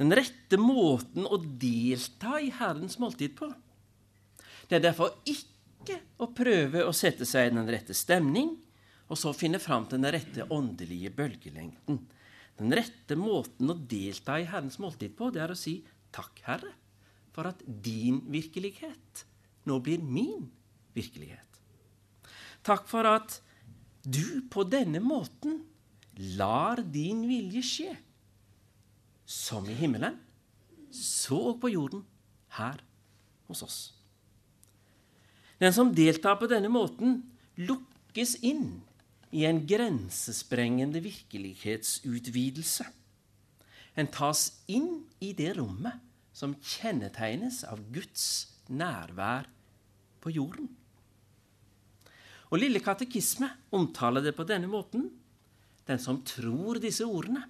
Den 0.00 0.10
rette 0.16 0.58
måten 0.58 1.28
å 1.28 1.38
delta 1.38 2.40
i 2.42 2.50
Herrens 2.56 2.98
måltid 2.98 3.36
på. 3.38 3.52
Det 4.72 4.78
er 4.78 4.86
derfor 4.86 5.18
ikke 5.28 5.98
å 6.24 6.30
prøve 6.32 6.86
å 6.88 6.94
sette 6.96 7.26
seg 7.28 7.50
i 7.50 7.52
den 7.52 7.68
rette 7.68 7.92
stemning 7.92 8.54
og 9.12 9.18
så 9.20 9.34
finne 9.36 9.58
fram 9.60 9.84
til 9.84 10.00
den 10.00 10.14
rette 10.14 10.46
åndelige 10.48 11.10
bølgelengden. 11.12 11.98
Den 12.56 12.72
rette 12.72 13.18
måten 13.20 13.68
å 13.68 13.76
delta 13.76 14.38
i 14.40 14.48
Herrens 14.48 14.80
måltid 14.80 15.12
på, 15.18 15.28
det 15.28 15.44
er 15.44 15.52
å 15.52 15.58
si 15.60 15.82
takk, 16.08 16.40
Herre, 16.48 16.72
for 17.36 17.52
at 17.52 17.60
din 17.84 18.22
virkelighet 18.32 19.26
nå 19.68 19.76
blir 19.84 20.00
min 20.00 20.48
virkelighet. 20.96 21.60
Takk 22.64 22.88
for 22.88 23.12
at 23.12 23.42
du 24.08 24.40
på 24.48 24.64
denne 24.64 25.04
måten 25.04 25.66
lar 26.40 26.80
din 26.80 27.26
vilje 27.28 27.68
skje 27.68 27.96
som 29.28 29.68
i 29.68 29.76
himmelen, 29.76 30.16
så 30.88 31.50
og 31.52 31.60
på 31.60 31.76
jorden, 31.76 32.08
her 32.56 32.80
hos 33.52 33.68
oss. 33.68 33.82
Den 35.62 35.74
som 35.74 35.92
deltar 35.94 36.40
på 36.40 36.48
denne 36.50 36.66
måten, 36.72 37.20
lukkes 37.54 38.34
inn 38.42 38.80
i 39.30 39.44
en 39.46 39.60
grensesprengende 39.68 40.98
virkelighetsutvidelse. 41.04 42.88
En 43.94 44.10
tas 44.10 44.48
inn 44.66 45.04
i 45.22 45.30
det 45.38 45.52
rommet 45.60 46.02
som 46.34 46.56
kjennetegnes 46.58 47.62
av 47.68 47.78
Guds 47.94 48.26
nærvær 48.72 49.46
på 50.24 50.32
jorden. 50.34 50.66
Og 52.50 52.58
Lille 52.58 52.82
katekisme 52.84 53.48
omtaler 53.72 54.24
det 54.24 54.34
på 54.36 54.48
denne 54.48 54.68
måten. 54.68 55.06
Den 55.86 56.02
som 56.02 56.24
tror 56.26 56.82
disse 56.82 57.06
ordene, 57.06 57.46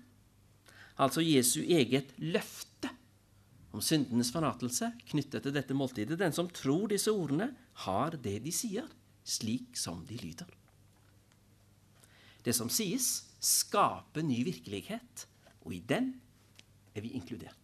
altså 1.01 1.25
Jesu 1.25 1.63
eget 1.65 2.13
løfte 2.21 2.93
om 3.73 3.81
syndenes 3.81 4.31
forlatelse 4.35 4.93
knyttet 5.09 5.47
til 5.47 5.55
dette 5.55 5.75
måltidet. 5.77 6.21
Den 6.21 6.35
som 6.37 6.51
tror 6.53 6.91
disse 6.93 7.13
ordene, 7.13 7.49
har 7.87 8.17
det 8.23 8.39
de 8.45 8.53
sier, 8.55 8.89
slik 9.25 9.77
som 9.79 10.05
de 10.07 10.19
lyder. 10.21 10.49
Det 12.43 12.55
som 12.57 12.71
sies, 12.73 13.25
skaper 13.43 14.25
ny 14.27 14.43
virkelighet, 14.47 15.27
og 15.63 15.75
i 15.75 15.83
den 15.87 16.15
er 16.95 17.05
vi 17.05 17.15
inkludert. 17.17 17.59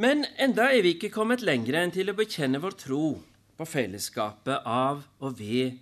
Men 0.00 0.24
enda 0.40 0.70
er 0.72 0.80
vi 0.84 0.94
ikke 0.94 1.12
kommet 1.12 1.42
lenger 1.44 1.76
enn 1.76 1.92
til 1.92 2.08
å 2.08 2.16
bekjenne 2.16 2.60
vår 2.62 2.76
tro 2.80 3.04
på 3.58 3.66
fellesskapet 3.68 4.64
av 4.64 5.02
og 5.20 5.34
ved 5.36 5.76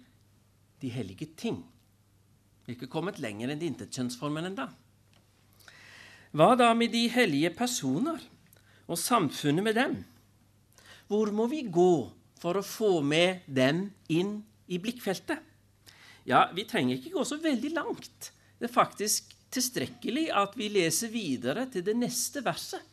de 0.82 0.90
hellige 0.90 1.28
ting. 1.38 1.60
Vi 2.64 2.72
er 2.72 2.78
ikke 2.78 2.90
kommet 2.90 3.20
lenger 3.22 3.52
enn 3.52 3.62
intetkjønnsformen 3.62 4.50
enda. 4.50 4.66
Hva 6.34 6.50
da 6.58 6.72
med 6.74 6.90
de 6.92 7.04
hellige 7.14 7.52
personer 7.54 8.18
og 8.88 8.98
samfunnet 8.98 9.64
med 9.64 9.76
dem? 9.76 9.98
Hvor 11.08 11.30
må 11.32 11.46
vi 11.48 11.62
gå 11.68 12.08
for 12.40 12.58
å 12.58 12.64
få 12.64 12.98
med 13.04 13.44
dem 13.46 13.88
inn 14.12 14.38
i 14.68 14.80
blikkfeltet? 14.80 15.40
Ja, 16.28 16.48
vi 16.52 16.66
trenger 16.68 16.98
ikke 16.98 17.14
gå 17.14 17.24
så 17.24 17.38
veldig 17.40 17.72
langt. 17.76 18.32
Det 18.58 18.68
er 18.68 18.74
faktisk 18.74 19.32
tilstrekkelig 19.54 20.28
at 20.36 20.56
vi 20.58 20.68
leser 20.72 21.12
videre 21.12 21.64
til 21.72 21.84
det 21.86 21.96
neste 21.96 22.42
verset 22.44 22.84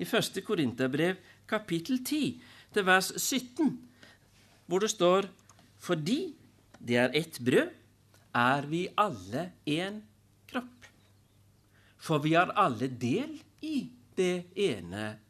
i 0.00 0.06
1. 0.06 0.40
Korinterbrev 0.46 1.18
kapittel 1.50 2.00
10 2.00 2.40
til 2.72 2.86
vers 2.86 3.10
17, 3.18 3.74
hvor 4.66 4.80
det 4.80 4.92
står 4.92 5.28
Fordi 5.80 6.34
det 6.76 6.96
er 7.00 7.14
ett 7.16 7.38
brød, 7.40 7.70
er 8.36 8.66
vi 8.68 8.82
alle 8.96 9.52
én 9.66 10.02
kropp. 10.48 10.84
For 11.96 12.20
vi 12.20 12.34
har 12.34 12.52
alle 12.52 12.88
del 12.88 13.40
i 13.64 13.88
det 14.16 14.52
ene 14.54 15.16
brød. 15.16 15.29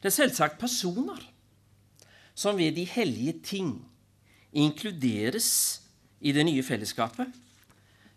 Det 0.00 0.08
er 0.08 0.16
selvsagt 0.16 0.60
personer 0.60 1.20
som 2.34 2.56
ved 2.56 2.76
de 2.78 2.86
hellige 2.88 3.36
ting 3.44 3.72
inkluderes 4.52 5.50
i 6.20 6.32
det 6.32 6.44
nye 6.48 6.64
fellesskapet. 6.64 7.28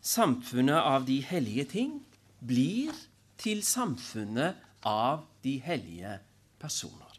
Samfunnet 0.04 0.80
av 0.80 1.06
de 1.08 1.20
hellige 1.24 1.66
ting 1.76 1.98
blir 2.44 2.96
til 3.40 3.64
samfunnet 3.64 4.60
av 4.88 5.26
de 5.44 5.58
hellige 5.64 6.18
personer. 6.60 7.10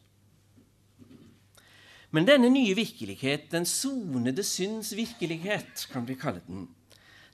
Men 2.14 2.28
denne 2.28 2.48
nye 2.52 2.76
virkelighet, 2.78 3.48
den 3.50 3.66
sonede 3.66 4.44
synds 4.46 4.92
virkelighet, 4.94 5.88
kan 5.90 6.06
vi 6.06 6.14
kalle 6.14 6.44
den, 6.46 6.68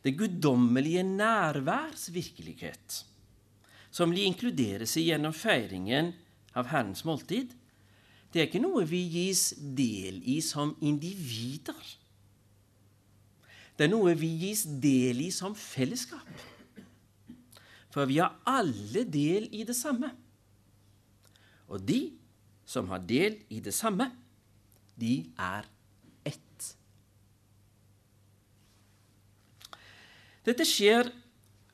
det 0.03 0.17
guddommelige 0.17 1.03
nærværs 1.05 2.09
virkelighet, 2.15 3.03
som 3.93 4.15
inkluderes 4.17 4.97
gjennom 4.97 5.35
feiringen 5.37 6.15
av 6.57 6.71
Herrens 6.71 7.05
måltid, 7.07 7.55
det 8.31 8.43
er 8.43 8.47
ikke 8.47 8.63
noe 8.63 8.85
vi 8.87 9.01
gis 9.11 9.51
del 9.59 10.21
i 10.29 10.39
som 10.45 10.77
individer. 10.87 11.97
Det 13.75 13.89
er 13.89 13.91
noe 13.91 14.15
vi 14.19 14.29
gis 14.45 14.67
del 14.83 15.23
i 15.25 15.31
som 15.35 15.57
fellesskap. 15.57 16.29
For 17.91 18.07
vi 18.07 18.21
har 18.21 18.37
alle 18.47 19.03
del 19.09 19.49
i 19.57 19.65
det 19.67 19.75
samme. 19.75 20.13
Og 21.71 21.83
de 21.83 22.13
som 22.67 22.87
har 22.93 23.03
del 23.03 23.41
i 23.51 23.59
det 23.65 23.75
samme, 23.75 24.07
de 25.01 25.25
er 25.41 25.67
ett. 26.29 26.69
Dette 30.47 30.67
skjer 30.69 31.11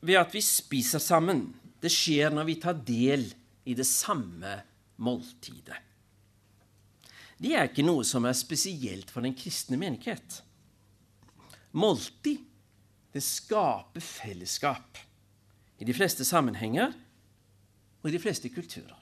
ved 0.01 0.17
at 0.17 0.33
vi 0.33 0.41
spiser 0.41 1.01
sammen. 1.03 1.51
Det 1.81 1.91
skjer 1.93 2.33
når 2.33 2.49
vi 2.49 2.57
tar 2.63 2.81
del 2.87 3.27
i 3.67 3.75
det 3.77 3.85
samme 3.85 4.57
måltidet. 4.97 5.83
Det 7.37 7.53
er 7.53 7.69
ikke 7.69 7.85
noe 7.85 8.05
som 8.07 8.25
er 8.25 8.37
spesielt 8.37 9.11
for 9.13 9.25
den 9.25 9.35
kristne 9.37 9.77
menighet. 9.77 10.41
Måltid, 11.77 12.41
det 13.13 13.21
skaper 13.23 14.03
fellesskap 14.03 14.97
i 15.77 15.85
de 15.85 15.93
fleste 15.93 16.25
sammenhenger 16.25 16.93
og 18.01 18.09
i 18.09 18.15
de 18.15 18.21
fleste 18.21 18.49
kulturer. 18.53 18.97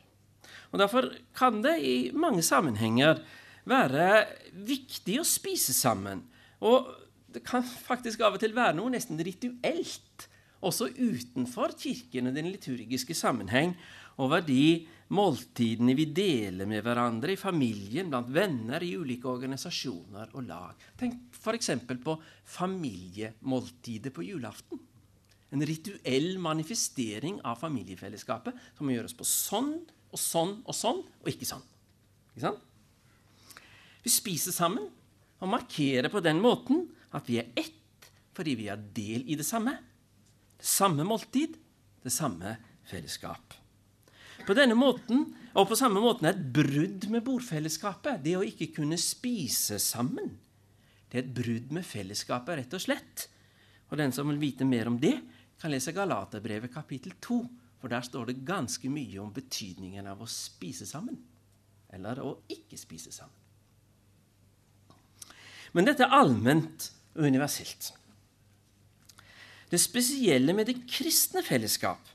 Og 0.71 0.79
Derfor 0.79 1.07
kan 1.35 1.61
det 1.63 1.77
i 1.87 2.11
mange 2.11 2.43
sammenhenger 2.43 3.21
være 3.65 4.25
viktig 4.67 5.21
å 5.21 5.27
spise 5.27 5.73
sammen. 5.75 6.25
Og 6.59 6.89
det 7.31 7.43
kan 7.47 7.63
faktisk 7.63 8.23
av 8.23 8.35
og 8.35 8.43
til 8.43 8.55
være 8.55 8.75
noe 8.77 8.91
nesten 8.93 9.19
rituelt, 9.23 10.27
også 10.65 10.89
utenfor 10.95 11.75
kirken 11.77 12.29
og 12.29 12.35
den 12.35 12.49
liturgiske 12.49 13.15
sammenheng, 13.17 13.75
over 14.23 14.43
de 14.45 14.85
måltidene 15.15 15.93
vi 15.97 16.07
deler 16.15 16.67
med 16.69 16.81
hverandre 16.85 17.35
i 17.35 17.39
familien, 17.39 18.09
blant 18.09 18.31
venner, 18.33 18.83
i 18.83 18.95
ulike 18.97 19.29
organisasjoner 19.29 20.33
og 20.33 20.47
lag. 20.47 20.85
Tenk 20.97 21.35
f.eks. 21.35 21.71
på 22.03 22.17
familiemåltidet 22.55 24.13
på 24.15 24.25
julaften. 24.25 24.81
En 25.53 25.65
rituell 25.65 26.39
manifestering 26.41 27.37
av 27.45 27.59
familiefellesskapet 27.61 28.57
som 28.75 28.87
må 28.87 28.95
gjøres 28.95 29.15
på 29.15 29.27
sånn 29.27 29.75
og 30.09 30.19
sånn 30.19 30.57
og 30.65 30.75
sånn, 30.75 31.03
og 31.21 31.29
ikke 31.31 31.47
sånn. 31.47 31.63
Ikke 32.33 32.47
sant? 32.47 32.71
Vi 34.05 34.13
spiser 34.13 34.53
sammen 34.53 34.89
og 35.41 35.51
markerer 35.51 36.11
på 36.13 36.21
den 36.23 36.41
måten 36.43 36.85
at 37.15 37.29
vi 37.29 37.39
er 37.41 37.51
ett 37.57 37.73
fordi 38.35 38.55
vi 38.59 38.67
har 38.67 38.81
del 38.95 39.23
i 39.31 39.37
det 39.39 39.45
samme. 39.47 39.77
Det 40.59 40.67
samme 40.67 41.05
måltid, 41.07 41.55
det 42.03 42.11
samme 42.11 42.57
fellesskap. 42.89 43.55
På 44.45 44.53
denne 44.53 44.77
måten, 44.77 45.25
og 45.57 45.69
på 45.71 45.77
samme 45.79 46.01
måten 46.03 46.27
er 46.27 46.35
et 46.35 46.49
brudd 46.53 47.07
med 47.09 47.23
bordfellesskapet, 47.25 48.21
det 48.21 48.35
å 48.37 48.43
ikke 48.45 48.69
kunne 48.75 48.97
spise 49.01 49.79
sammen, 49.81 50.35
det 51.09 51.17
er 51.17 51.23
et 51.23 51.33
brudd 51.33 51.71
med 51.73 51.85
fellesskapet, 51.87 52.59
rett 52.59 52.75
og 52.75 52.83
slett. 52.83 53.25
Og 53.89 53.97
den 53.97 54.13
som 54.13 54.29
vil 54.29 54.41
vite 54.41 54.67
mer 54.67 54.89
om 54.89 54.99
det, 55.01 55.15
kan 55.61 55.71
lese 55.71 55.93
Galaterbrevet 55.95 56.73
kapittel 56.73 57.15
2, 57.23 57.39
for 57.81 57.93
der 57.93 58.05
står 58.05 58.29
det 58.29 58.43
ganske 58.45 58.89
mye 58.91 59.21
om 59.23 59.33
betydningen 59.33 60.09
av 60.11 60.21
å 60.21 60.29
spise 60.29 60.85
sammen, 60.89 61.17
eller 61.93 62.21
å 62.21 62.35
ikke 62.51 62.77
spise 62.77 63.13
sammen. 63.15 63.41
Men 65.75 65.87
dette 65.87 66.05
er 66.05 66.13
allment 66.15 66.89
og 67.15 67.25
universelt. 67.27 67.93
Det 69.71 69.79
spesielle 69.81 70.53
med 70.55 70.69
det 70.69 70.83
kristne 70.87 71.41
fellesskap 71.43 72.14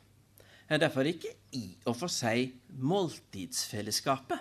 er 0.70 0.78
derfor 0.78 1.08
ikke 1.08 1.32
i 1.58 1.64
og 1.88 1.96
for 1.98 2.12
seg 2.12 2.54
måltidsfellesskapet, 2.78 4.38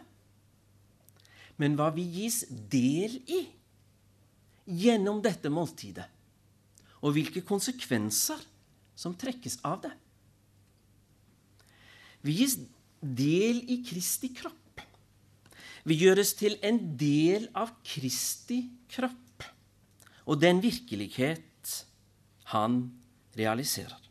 men 1.60 1.76
hva 1.76 1.90
vi 1.96 2.06
gis 2.08 2.44
del 2.72 3.18
i 3.28 3.42
gjennom 4.80 5.24
dette 5.26 5.50
måltidet, 5.52 6.06
og 7.02 7.16
hvilke 7.16 7.42
konsekvenser 7.48 8.40
som 9.00 9.16
trekkes 9.18 9.58
av 9.68 9.82
det. 9.88 9.92
Vi 12.24 12.36
gis 12.42 12.58
del 13.00 13.64
i 13.72 13.80
Kristi 13.88 14.30
kropp. 14.36 14.84
Vi 15.88 15.96
gjøres 16.04 16.36
til 16.38 16.58
en 16.68 16.80
del 17.00 17.48
av 17.58 17.72
Kristi 17.88 18.62
kropp 18.92 19.16
og 20.30 20.38
den 20.38 20.62
virkelighet 20.62 21.74
han 22.54 22.84
realiserer. 23.38 24.09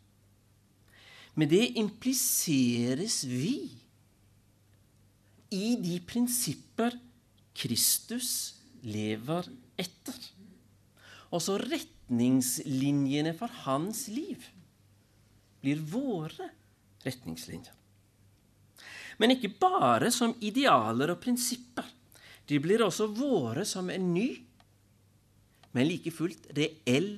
Med 1.38 1.52
det 1.52 1.78
impliseres 1.78 3.20
vi 3.28 3.70
i 5.54 5.76
de 5.78 5.98
prinsipper 6.02 6.96
Kristus 7.54 8.30
lever 8.82 9.46
etter. 9.78 10.18
Også 11.34 11.58
retningslinjene 11.62 13.36
for 13.38 13.52
hans 13.66 14.06
liv 14.10 14.48
blir 15.62 15.78
våre 15.92 16.48
retningslinjer. 17.06 17.74
Men 19.18 19.34
ikke 19.34 19.52
bare 19.60 20.10
som 20.14 20.34
idealer 20.42 21.14
og 21.14 21.22
prinsipper. 21.22 21.86
De 22.50 22.58
blir 22.62 22.82
også 22.82 23.10
våre 23.14 23.66
som 23.68 23.90
en 23.92 24.12
ny, 24.14 24.28
men 25.74 25.86
like 25.86 26.10
fullt 26.14 26.50
reell 26.56 27.10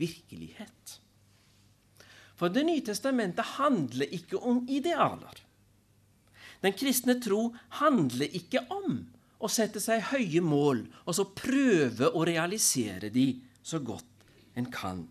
virkelighet. 0.00 0.98
For 2.34 2.50
Det 2.50 2.64
nye 2.66 2.82
testamentet 2.82 3.56
handler 3.58 4.10
ikke 4.14 4.40
om 4.42 4.64
idealer. 4.68 5.42
Den 6.64 6.74
kristne 6.74 7.18
tro 7.20 7.52
handler 7.80 8.32
ikke 8.34 8.64
om 8.72 9.02
å 9.44 9.50
sette 9.52 9.82
seg 9.82 10.06
høye 10.14 10.40
mål 10.40 10.86
og 11.04 11.16
så 11.16 11.26
prøve 11.36 12.08
å 12.08 12.24
realisere 12.24 13.10
de 13.12 13.26
så 13.62 13.80
godt 13.84 14.24
en 14.56 14.70
kan. 14.72 15.04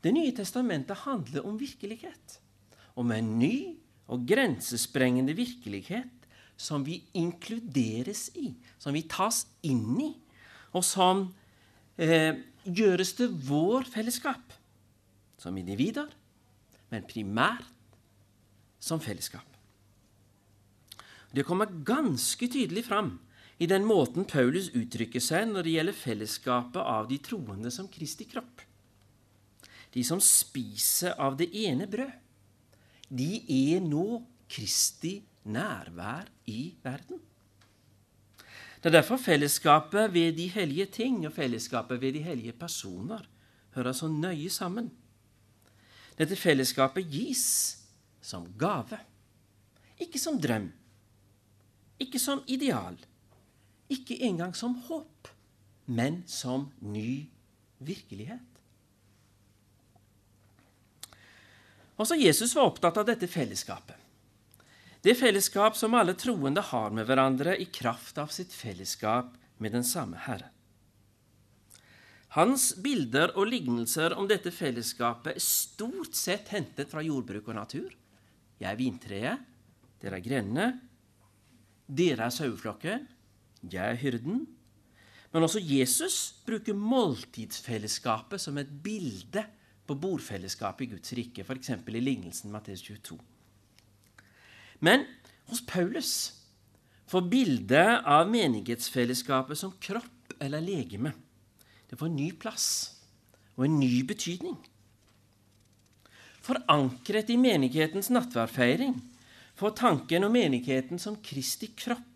Det 0.00 0.12
nye 0.14 0.32
testamentet 0.32 1.02
handler 1.04 1.44
om 1.46 1.58
virkelighet. 1.60 2.38
Om 2.96 3.12
en 3.12 3.34
ny 3.40 3.56
og 4.10 4.24
grensesprengende 4.28 5.34
virkelighet 5.36 6.28
som 6.60 6.84
vi 6.84 7.00
inkluderes 7.16 8.28
i, 8.36 8.52
som 8.78 8.94
vi 8.96 9.04
tas 9.08 9.44
inn 9.64 10.00
i, 10.02 10.10
og 10.76 10.84
som 10.84 11.24
eh, 11.96 12.36
gjøres 12.64 13.14
til 13.18 13.32
vår 13.48 13.88
fellesskap. 13.90 14.59
Som 15.40 15.56
individer, 15.56 16.10
men 16.92 17.06
primært 17.08 17.64
som 18.80 19.00
fellesskap. 19.00 19.46
Det 21.32 21.46
kommer 21.46 21.70
ganske 21.86 22.48
tydelig 22.50 22.84
fram 22.88 23.14
i 23.60 23.68
den 23.68 23.84
måten 23.84 24.24
Paulus 24.24 24.70
uttrykker 24.72 25.20
seg 25.20 25.50
når 25.50 25.66
det 25.66 25.72
gjelder 25.76 25.96
fellesskapet 25.96 26.80
av 26.80 27.08
de 27.10 27.18
troende 27.22 27.70
som 27.72 27.88
Kristi 27.92 28.24
kropp. 28.28 28.62
De 29.92 30.04
som 30.06 30.20
spiser 30.22 31.16
av 31.20 31.36
det 31.36 31.50
ene 31.66 31.88
brød, 31.90 32.12
de 33.10 33.42
er 33.52 33.82
nå 33.84 34.22
Kristi 34.50 35.18
nærvær 35.50 36.30
i 36.50 36.72
verden. 36.82 37.20
Det 38.80 38.88
er 38.88 38.96
derfor 38.96 39.20
fellesskapet 39.20 40.08
ved 40.14 40.38
de 40.38 40.46
hellige 40.48 40.86
ting 40.86 41.20
og 41.28 41.34
fellesskapet 41.36 42.00
ved 42.00 42.16
de 42.16 42.24
hellige 42.24 42.56
personer 42.56 43.26
hører 43.76 43.92
så 43.92 44.08
nøye 44.08 44.48
sammen. 44.50 44.88
Dette 46.20 46.36
fellesskapet 46.36 47.08
gis 47.08 47.46
som 48.20 48.44
gave, 48.60 48.98
ikke 50.00 50.20
som 50.20 50.36
drøm, 50.40 50.68
ikke 52.00 52.20
som 52.20 52.42
ideal, 52.44 52.98
ikke 53.88 54.18
engang 54.28 54.52
som 54.56 54.76
håp, 54.88 55.30
men 55.88 56.20
som 56.28 56.68
ny 56.84 57.24
virkelighet. 57.80 58.44
Også 62.00 62.16
Jesus 62.16 62.54
var 62.56 62.68
opptatt 62.68 63.00
av 63.00 63.08
dette 63.08 63.28
fellesskapet. 63.28 63.96
Det 65.00 65.16
fellesskap 65.16 65.76
som 65.76 65.96
alle 65.96 66.12
troende 66.20 66.60
har 66.68 66.92
med 66.92 67.08
hverandre 67.08 67.56
i 67.60 67.66
kraft 67.72 68.20
av 68.20 68.32
sitt 68.32 68.52
fellesskap 68.52 69.32
med 69.60 69.72
den 69.72 69.84
samme 69.84 70.20
Herre. 70.28 70.52
Hans 72.36 72.76
bilder 72.78 73.32
og 73.34 73.48
lignelser 73.50 74.14
om 74.14 74.28
dette 74.30 74.52
fellesskapet 74.54 75.34
er 75.34 75.42
stort 75.42 76.14
sett 76.14 76.52
hentet 76.54 76.90
fra 76.90 77.02
jordbruk 77.02 77.48
og 77.50 77.56
natur. 77.58 77.90
Jeg 78.60 78.68
er 78.70 78.78
vintreet, 78.78 79.46
dere 79.98 80.20
er 80.20 80.22
grenene, 80.22 80.66
dere 81.90 82.28
er 82.28 82.34
saueflokken, 82.34 83.08
jeg 83.66 83.82
er 83.82 83.98
hyrden. 83.98 84.44
Men 85.34 85.46
også 85.46 85.62
Jesus 85.62 86.18
bruker 86.46 86.76
måltidsfellesskapet 86.78 88.42
som 88.42 88.60
et 88.62 88.70
bilde 88.84 89.42
på 89.86 89.96
bordfellesskapet 89.98 90.86
i 90.86 90.90
Guds 90.92 91.14
rike, 91.18 91.42
f.eks. 91.42 91.72
i 91.74 92.02
lignelsen 92.02 92.52
Matteus 92.54 92.84
22. 92.86 93.18
Men 94.86 95.02
hos 95.50 95.64
Paulus 95.66 96.12
får 97.10 97.26
bildet 97.26 98.06
av 98.06 98.30
menighetsfellesskapet 98.30 99.58
som 99.58 99.74
kropp 99.82 100.36
eller 100.38 100.62
legeme 100.62 101.12
det 101.90 101.98
får 101.98 102.06
en 102.06 102.16
ny 102.16 102.30
plass 102.38 102.68
og 103.56 103.66
en 103.66 103.80
ny 103.82 104.02
betydning. 104.06 104.56
Forankret 106.40 107.28
i 107.30 107.36
menighetens 107.36 108.08
nattverdfeiring 108.14 108.94
får 109.60 109.74
tanken 109.76 110.24
om 110.24 110.32
menigheten 110.32 111.02
som 111.02 111.18
Kristi 111.20 111.68
kropp 111.76 112.06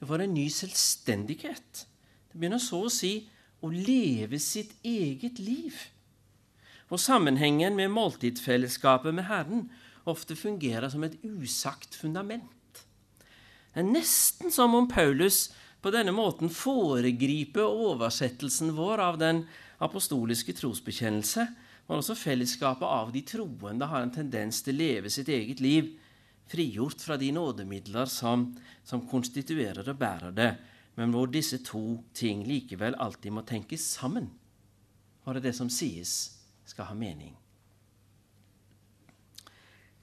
det 0.00 0.08
får 0.08 0.22
en 0.24 0.34
ny 0.34 0.46
selvstendighet. 0.48 1.84
Det 2.32 2.38
begynner 2.38 2.60
så 2.62 2.86
å 2.86 2.92
si 2.92 3.26
å 3.60 3.68
leve 3.68 4.38
sitt 4.40 4.72
eget 4.86 5.36
liv. 5.42 5.76
Og 6.88 7.02
sammenhengen 7.02 7.76
med 7.76 7.92
måltidsfellesskapet 7.92 9.12
med 9.14 9.28
Herren 9.28 9.66
ofte 10.08 10.38
fungerer 10.40 10.88
som 10.88 11.04
et 11.04 11.18
usagt 11.20 11.98
fundament. 12.00 12.80
Det 13.74 13.84
er 13.84 13.90
nesten 13.92 14.48
som 14.50 14.72
om 14.74 14.88
Paulus 14.88 15.50
på 15.80 15.92
denne 15.94 16.12
måten 16.12 16.52
foregriper 16.52 17.64
oversettelsen 17.64 18.74
vår 18.76 19.00
av 19.00 19.18
den 19.20 19.44
apostoliske 19.80 20.52
trosbekjennelse, 20.58 21.46
men 21.88 22.02
også 22.02 22.16
fellesskapet 22.18 22.86
av 22.86 23.12
de 23.14 23.22
troende 23.26 23.88
har 23.88 24.04
en 24.04 24.12
tendens 24.14 24.60
til 24.62 24.76
å 24.76 24.82
leve 24.82 25.12
sitt 25.12 25.30
eget 25.32 25.62
liv 25.64 25.94
frigjort 26.50 27.00
fra 27.00 27.16
de 27.16 27.30
nådemidler 27.32 28.10
som, 28.10 28.50
som 28.84 29.06
konstituerer 29.08 29.86
og 29.86 29.98
bærer 29.98 30.34
det, 30.34 30.50
men 30.98 31.14
hvor 31.14 31.30
disse 31.30 31.60
to 31.64 32.02
ting 32.14 32.42
likevel 32.46 32.98
alltid 32.98 33.32
må 33.32 33.44
tenkes 33.46 33.86
sammen 33.96 34.28
for 35.24 35.38
at 35.38 35.44
det 35.44 35.54
som 35.56 35.70
sies, 35.70 36.36
skal 36.66 36.90
ha 36.90 36.94
mening. 36.94 37.32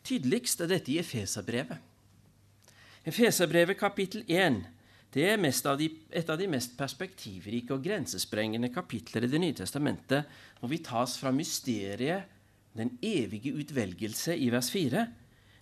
Tydeligst 0.07 0.61
er 0.63 0.71
dette 0.71 0.91
i 0.91 0.97
Efeserbrevet. 0.99 1.79
Efeserbrevet 3.07 3.79
kapittel 3.79 4.23
1 4.27 4.61
det 5.17 5.25
er 5.31 5.39
av 5.65 5.79
de, 5.79 5.87
et 6.13 6.29
av 6.29 6.37
de 6.37 6.45
mest 6.51 6.75
perspektivrike 6.77 7.73
og 7.73 7.81
grensesprengende 7.81 8.69
kapitler 8.69 9.25
i 9.25 9.29
Det 9.31 9.39
nye 9.41 9.55
testamentet, 9.57 10.27
hvor 10.59 10.69
vi 10.69 10.77
tas 10.85 11.17
fra 11.17 11.31
mysteriet, 11.31 12.29
den 12.77 12.99
evige 13.01 13.55
utvelgelse, 13.57 14.37
i 14.37 14.51
vers 14.53 14.69
4, 14.69 15.07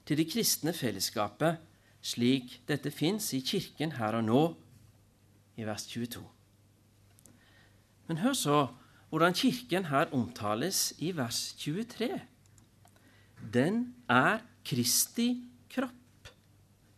til 0.06 0.18
det 0.20 0.28
kristne 0.28 0.74
fellesskapet, 0.76 1.62
slik 2.04 2.60
dette 2.68 2.92
fins 2.92 3.32
i 3.34 3.40
Kirken 3.40 3.96
her 3.96 4.20
og 4.20 4.26
nå, 4.28 4.44
i 5.56 5.64
vers 5.64 5.88
22. 5.88 6.20
Men 8.10 8.18
hør 8.18 8.36
så 8.36 8.60
hvordan 9.10 9.34
Kirken 9.34 9.88
her 9.88 10.12
omtales 10.12 10.92
i 11.00 11.16
vers 11.16 11.56
23 11.58 12.20
den 13.54 13.96
er 14.10 14.42
Kristi 14.66 15.30
kropp, 15.70 16.30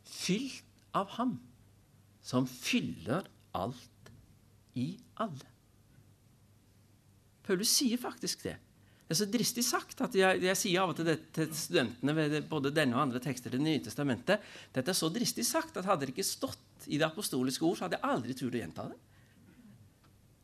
fylt 0.06 0.64
av 0.96 1.12
Ham, 1.18 1.38
som 2.28 2.48
fyller 2.50 3.28
alt 3.56 4.12
i 4.78 4.92
alle. 5.24 5.54
Paulus 7.48 7.72
sier 7.72 8.00
faktisk 8.02 8.44
det. 8.44 8.58
Det 9.08 9.16
er 9.16 9.20
så 9.22 9.30
dristig 9.32 9.64
sagt 9.64 10.02
at 10.04 10.16
jeg, 10.20 10.42
jeg 10.44 10.60
sier 10.60 10.84
av 10.84 10.92
og 10.92 10.98
til 10.98 11.08
det 11.08 11.16
til 11.36 11.54
studentene 11.56 12.16
ved 12.18 12.42
både 12.50 12.74
denne 12.76 12.98
og 12.98 13.06
andre 13.06 13.22
tekster 13.24 13.54
i 13.54 13.56
Det 13.56 13.64
nye 13.64 13.84
testamentet. 13.86 14.44
Dette 14.76 14.92
er 14.92 14.98
så 15.00 15.08
dristig 15.14 15.46
sagt 15.48 15.80
at 15.80 15.88
hadde 15.88 16.04
det 16.04 16.12
ikke 16.12 16.28
stått 16.28 16.90
i 16.92 17.00
det 17.00 17.08
apostoliske 17.08 17.64
ord, 17.64 17.80
så 17.80 17.88
hadde 17.88 18.02
jeg 18.02 18.10
aldri 18.12 18.36
turt 18.36 18.58
å 18.58 18.60
gjenta 18.60 18.90
det. 18.92 19.00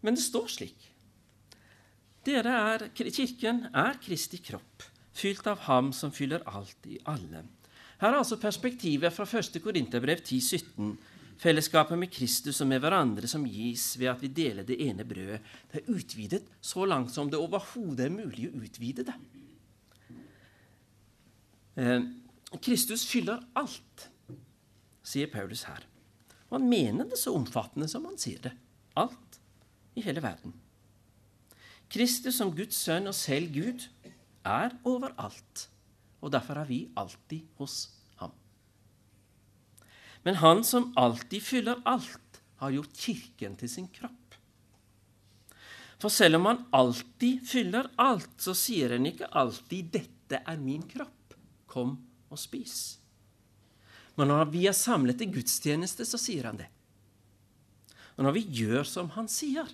Men 0.08 0.16
det 0.16 0.24
står 0.24 0.48
slik. 0.56 0.88
Dere 2.24 2.56
er, 2.72 2.88
Kirken 2.96 3.66
er 3.76 4.00
Kristi 4.00 4.40
kropp 4.40 4.88
fylt 5.14 5.48
av 5.48 5.66
Ham 5.68 5.92
som 5.94 6.12
fyller 6.16 6.44
alt 6.50 6.88
i 6.90 6.98
alle. 7.10 7.44
Her 8.02 8.12
er 8.12 8.20
altså 8.20 8.40
perspektivet 8.42 9.14
fra 9.14 9.28
1. 9.28 9.60
Korinterbrev 9.64 10.24
10,17. 10.24 10.96
Fellesskapet 11.44 12.00
med 12.00 12.12
Kristus 12.14 12.62
og 12.64 12.70
med 12.72 12.80
hverandre 12.80 13.28
som 13.28 13.44
gis 13.44 13.98
ved 14.00 14.14
at 14.14 14.22
vi 14.24 14.30
deler 14.32 14.64
det 14.64 14.78
ene 14.86 15.04
brødet. 15.04 15.42
Det 15.72 15.82
er 15.82 15.90
utvidet 15.92 16.44
så 16.64 16.86
langt 16.88 17.12
som 17.12 17.28
det 17.32 17.42
overhodet 17.42 18.06
er 18.06 18.14
mulig 18.14 18.48
å 18.48 18.62
utvide 18.64 19.04
det. 19.10 19.16
Eh, 21.84 22.06
Kristus 22.64 23.04
fyller 23.10 23.42
alt, 23.60 24.08
sier 25.04 25.28
Paulus 25.34 25.66
her. 25.68 25.84
Og 26.48 26.62
han 26.62 26.70
mener 26.70 27.10
det 27.10 27.20
så 27.20 27.34
omfattende 27.36 27.90
som 27.92 28.06
han 28.08 28.16
sier 28.22 28.40
det. 28.46 28.54
Alt 28.96 29.40
i 30.00 30.04
hele 30.06 30.24
verden. 30.24 30.54
Kristus 31.92 32.38
som 32.40 32.54
Guds 32.56 32.78
sønn 32.80 33.10
og 33.10 33.18
selv 33.18 33.52
Gud 33.54 33.84
er 34.48 34.78
overalt, 34.88 35.68
og 36.24 36.32
derfor 36.34 36.62
er 36.62 36.70
vi 36.70 36.86
alltid 36.98 37.52
hos. 37.60 37.90
Men 40.24 40.40
han 40.40 40.64
som 40.64 40.92
alltid 40.96 41.44
fyller 41.44 41.82
alt, 41.86 42.20
har 42.64 42.72
gjort 42.72 42.96
Kirken 42.96 43.58
til 43.60 43.70
sin 43.70 43.88
kropp. 43.92 44.38
For 46.00 46.12
selv 46.12 46.40
om 46.40 46.48
han 46.48 46.62
alltid 46.76 47.44
fyller 47.48 47.90
alt, 48.00 48.36
så 48.40 48.56
sier 48.56 48.96
han 48.96 49.08
ikke 49.08 49.28
alltid 49.32 49.92
'Dette 49.92 50.40
er 50.48 50.58
min 50.60 50.84
kropp. 50.88 51.36
Kom 51.68 51.98
og 52.30 52.38
spis'. 52.38 52.98
Men 54.16 54.28
når 54.28 54.52
vi 54.52 54.66
er 54.68 54.78
samlet 54.78 55.18
til 55.18 55.32
gudstjeneste, 55.34 56.06
så 56.06 56.18
sier 56.18 56.46
han 56.46 56.60
det. 56.60 56.70
Og 58.18 58.24
når 58.24 58.36
vi 58.38 58.48
gjør 58.62 58.84
som 58.84 59.10
han 59.16 59.28
sier, 59.28 59.68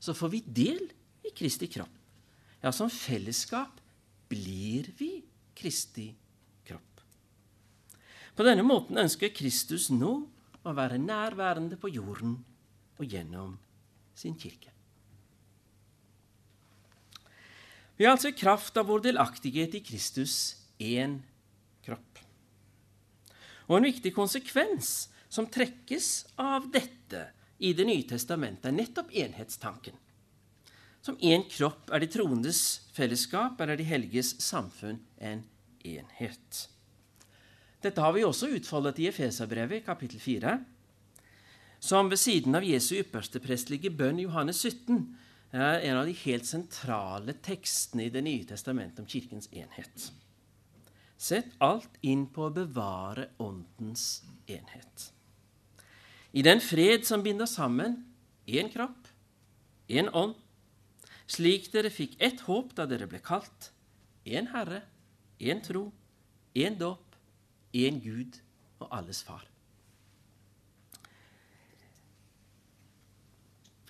så 0.00 0.14
får 0.14 0.28
vi 0.28 0.40
del 0.40 0.82
i 1.24 1.30
Kristi 1.30 1.68
kropp. 1.70 1.92
Ja, 2.62 2.72
som 2.72 2.90
fellesskap 2.90 3.80
blir 4.28 4.90
vi 4.98 5.22
Kristi 5.54 6.10
kropp. 6.10 6.25
På 8.36 8.44
denne 8.44 8.64
måten 8.66 8.98
ønsker 9.00 9.32
Kristus 9.32 9.88
nå 9.88 10.12
å 10.66 10.74
være 10.76 11.00
nærværende 11.00 11.78
på 11.80 11.88
jorden 11.94 12.36
og 12.98 13.04
gjennom 13.08 13.54
sin 14.16 14.36
kirke. 14.36 14.72
Vi 17.96 18.04
har 18.04 18.12
altså 18.12 18.28
i 18.28 18.36
kraft 18.36 18.76
av 18.76 18.90
vår 18.90 19.06
delaktighet 19.08 19.78
i 19.78 19.82
Kristus 19.84 20.56
én 20.76 21.16
kropp. 21.86 22.20
Og 23.66 23.78
en 23.78 23.88
viktig 23.88 24.12
konsekvens 24.14 25.08
som 25.32 25.48
trekkes 25.48 26.10
av 26.36 26.68
dette 26.72 27.30
i 27.56 27.72
Det 27.72 27.86
nye 27.88 28.04
testamentet, 28.04 28.66
er 28.68 28.76
nettopp 28.76 29.14
enhetstanken. 29.16 29.94
Som 31.00 31.16
én 31.24 31.46
kropp 31.48 31.88
er 31.88 32.02
de 32.04 32.08
troendes 32.12 32.82
fellesskap, 32.92 33.56
eller 33.64 33.80
de 33.80 33.86
helges 33.88 34.34
samfunn, 34.44 34.98
en 35.16 35.40
enhet. 35.80 36.66
Dette 37.86 38.02
har 38.02 38.16
vi 38.16 38.24
også 38.26 38.48
utfoldet 38.56 38.98
i 38.98 39.06
Efeserbrevet, 39.06 39.84
kapittel 39.86 40.18
4, 40.18 40.56
som 41.78 42.08
ved 42.10 42.18
siden 42.18 42.56
av 42.58 42.64
Jesu 42.66 42.96
ypperste 42.98 43.38
prestlige 43.38 43.92
bønn 43.94 44.18
Johannes 44.18 44.58
17 44.64 45.04
er 45.54 45.84
en 45.86 46.00
av 46.00 46.08
de 46.08 46.16
helt 46.24 46.48
sentrale 46.48 47.36
tekstene 47.46 48.08
i 48.08 48.10
Det 48.10 48.24
nye 48.26 48.48
testamentet 48.48 49.04
om 49.04 49.06
Kirkens 49.06 49.46
enhet. 49.52 50.08
Sett 51.14 51.54
alt 51.62 51.94
inn 52.02 52.26
på 52.26 52.48
å 52.48 52.54
bevare 52.56 53.28
Åndens 53.38 54.24
enhet. 54.48 55.12
i 56.32 56.42
den 56.42 56.60
fred 56.60 57.06
som 57.06 57.22
binder 57.22 57.46
sammen 57.46 58.04
én 58.46 58.68
kropp, 58.68 59.06
én 59.88 60.10
ånd, 60.12 60.34
slik 61.26 61.72
dere 61.72 61.90
fikk 61.90 62.18
ett 62.18 62.40
håp 62.40 62.74
da 62.74 62.84
dere 62.86 63.06
ble 63.06 63.22
kalt, 63.22 63.70
én 64.26 64.50
Herre, 64.52 64.82
én 65.38 65.62
tro, 65.62 65.92
én 66.52 66.76
dåp, 66.76 67.05
én 67.76 68.00
Gud 68.02 68.40
og 68.80 68.88
alles 68.92 69.22
Far. 69.26 69.44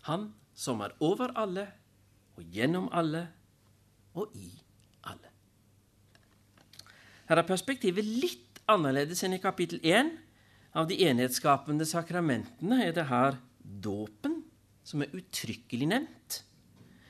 Han 0.07 0.31
som 0.55 0.81
er 0.85 0.94
over 1.03 1.35
alle 1.37 1.66
og 2.37 2.44
gjennom 2.53 2.88
alle 2.94 3.27
og 4.16 4.33
i 4.38 4.51
alle. 5.09 5.33
Her 7.27 7.42
er 7.42 7.49
perspektivet 7.49 8.07
litt 8.07 8.61
annerledes 8.70 9.22
enn 9.27 9.37
i 9.37 9.42
kapittel 9.42 9.83
1. 9.83 10.12
Av 10.77 10.87
de 10.88 10.99
enhetsskapende 11.09 11.87
sakramentene 11.88 12.83
er 12.85 12.94
det 12.94 13.09
her 13.09 13.38
dåpen 13.61 14.42
som 14.87 15.03
er 15.03 15.14
uttrykkelig 15.16 15.88
nevnt, 15.90 16.42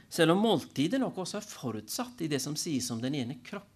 selv 0.08 0.32
om 0.32 0.44
måltidet 0.46 1.00
nok 1.02 1.18
også 1.24 1.40
er 1.40 1.48
forutsatt 1.50 2.22
i 2.24 2.30
det 2.32 2.40
som 2.40 2.54
sies 2.56 2.88
om 2.94 3.02
den 3.02 3.18
ene 3.18 3.40
kropp. 3.44 3.75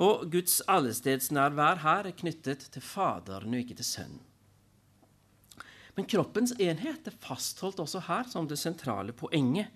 Og 0.00 0.30
Guds 0.32 0.62
allestedsnærvær 0.64 1.82
her 1.82 2.08
er 2.08 2.16
knyttet 2.16 2.62
til 2.72 2.82
Faderen 2.82 3.52
og 3.52 3.60
ikke 3.60 3.76
til 3.76 3.84
Sønnen. 3.84 4.22
Men 5.96 6.06
kroppens 6.08 6.54
enhet 6.56 7.08
er 7.10 7.16
fastholdt 7.20 7.82
også 7.82 8.00
her 8.06 8.28
som 8.30 8.46
det 8.48 8.56
sentrale 8.58 9.12
poenget. 9.12 9.68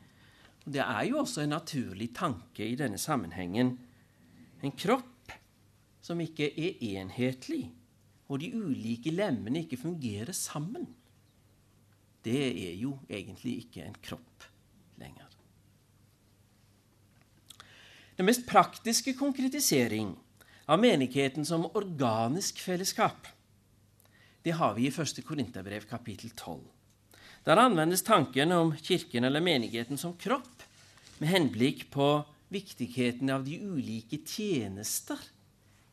Og 0.64 0.72
Det 0.72 0.80
er 0.80 1.02
jo 1.10 1.18
også 1.20 1.42
en 1.42 1.52
naturlig 1.52 2.14
tanke 2.16 2.64
i 2.64 2.78
denne 2.78 2.98
sammenhengen. 2.98 3.78
En 4.62 4.72
kropp 4.72 5.34
som 6.00 6.20
ikke 6.20 6.48
er 6.48 6.80
enhetlig, 6.80 7.72
og 8.28 8.40
de 8.40 8.52
ulike 8.56 9.10
lemmene 9.12 9.64
ikke 9.64 9.76
fungerer 9.76 10.32
sammen. 10.32 10.88
Det 12.24 12.70
er 12.70 12.74
jo 12.80 12.98
egentlig 13.10 13.58
ikke 13.66 13.84
en 13.84 13.96
kropp 14.00 14.48
lenger. 14.96 15.33
Den 18.16 18.26
mest 18.26 18.46
praktiske 18.46 19.14
konkretisering 19.18 20.14
av 20.66 20.80
menigheten 20.80 21.46
som 21.46 21.66
organisk 21.74 22.60
fellesskap 22.62 23.26
det 24.44 24.52
har 24.58 24.74
vi 24.76 24.86
i 24.86 24.92
1. 24.92 25.22
Korinterbrev 25.24 25.86
kapittel 25.88 26.30
12. 26.30 26.60
Der 27.44 27.60
anvendes 27.60 28.02
tanken 28.04 28.52
om 28.52 28.74
kirken 28.76 29.24
eller 29.24 29.40
menigheten 29.40 29.98
som 29.98 30.16
kropp 30.20 30.62
med 31.18 31.30
henblikk 31.32 31.86
på 31.90 32.08
viktigheten 32.52 33.32
av 33.32 33.46
de 33.46 33.56
ulike 33.64 34.20
tjenester 34.28 35.20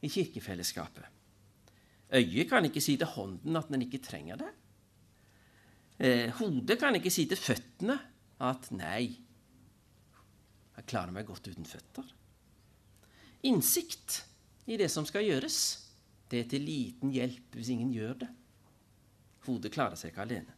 i 0.03 0.11
kirkefellesskapet. 0.11 1.07
Øyet 2.11 2.49
kan 2.49 2.67
ikke 2.67 2.83
si 2.83 2.97
til 2.99 3.07
hånden 3.07 3.55
at 3.55 3.71
den 3.71 3.85
ikke 3.87 4.03
trenger 4.03 4.41
det. 4.43 4.51
Eh, 6.01 6.27
hodet 6.41 6.75
kan 6.81 6.97
ikke 6.99 7.13
si 7.13 7.25
til 7.29 7.39
føttene 7.39 7.95
at 8.41 8.67
'nei, 8.71 9.15
jeg 10.81 10.89
klarer 10.89 11.13
meg 11.13 11.27
godt 11.29 11.51
uten 11.51 11.67
føtter'. 11.67 12.09
Innsikt 13.45 14.23
i 14.65 14.77
det 14.77 14.89
som 14.89 15.05
skal 15.05 15.25
gjøres, 15.25 15.57
det 16.29 16.39
er 16.39 16.49
til 16.49 16.65
liten 16.65 17.11
hjelp 17.13 17.53
hvis 17.57 17.69
ingen 17.73 17.93
gjør 17.93 18.17
det. 18.23 18.29
Hodet 19.45 19.73
klarer 19.73 19.97
seg 19.97 20.11
ikke 20.11 20.25
alene. 20.25 20.57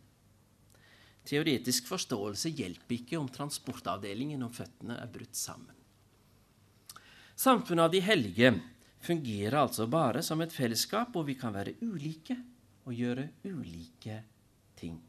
Teoretisk 1.24 1.88
forståelse 1.88 2.52
hjelper 2.52 2.98
ikke 2.98 3.20
om 3.20 3.30
transportavdelingen 3.32 4.44
om 4.44 4.52
føttene 4.52 4.98
er 5.00 5.12
brutt 5.12 5.36
sammen. 5.40 5.76
Samfunnet 7.36 7.88
av 7.88 7.94
de 7.94 8.04
hellige 8.04 8.52
fungerer 9.04 9.58
altså 9.60 9.88
bare 9.88 10.22
som 10.24 10.44
et 10.44 10.54
fellesskap 10.54 11.16
hvor 11.16 11.24
vi 11.28 11.36
kan 11.40 11.56
være 11.56 11.78
ulike 11.82 12.36
og 12.84 12.94
gjøre 12.96 13.30
ulike 13.48 14.20
ting. 14.80 15.00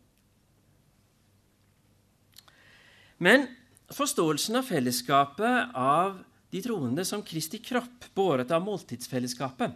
Men 3.18 3.46
forståelsen 3.92 4.56
av 4.56 4.62
fellesskapet 4.68 5.74
av 5.74 6.22
de 6.50 6.62
troende 6.62 7.04
som 7.04 7.22
Kristi 7.22 7.58
kropp, 7.58 8.04
båret 8.14 8.50
av 8.54 8.62
måltidsfellesskapet, 8.64 9.74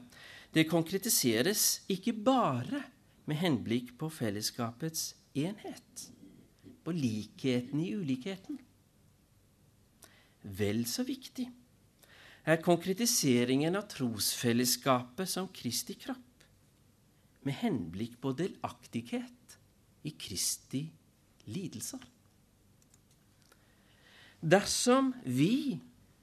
det 0.54 0.68
konkretiseres 0.70 1.82
ikke 1.90 2.14
bare 2.24 2.84
med 3.28 3.40
henblikk 3.42 3.92
på 4.00 4.08
fellesskapets 4.12 5.12
enhet, 5.36 6.08
på 6.84 6.94
likheten 6.94 7.82
i 7.84 7.92
ulikheten. 7.98 8.60
Vel 10.42 10.84
så 10.88 11.04
viktig 11.04 11.48
er 12.48 12.62
konkretiseringen 12.64 13.76
av 13.76 13.90
trosfellesskapet 13.92 15.28
som 15.28 15.50
Kristi 15.52 15.98
kropp, 16.00 16.24
med 17.44 17.58
henblikk 17.60 18.16
på 18.22 18.32
delaktighet 18.36 19.58
i 20.08 20.14
Kristi 20.16 20.86
lidelser. 21.50 22.00
Dersom 24.38 25.10
vi 25.26 25.78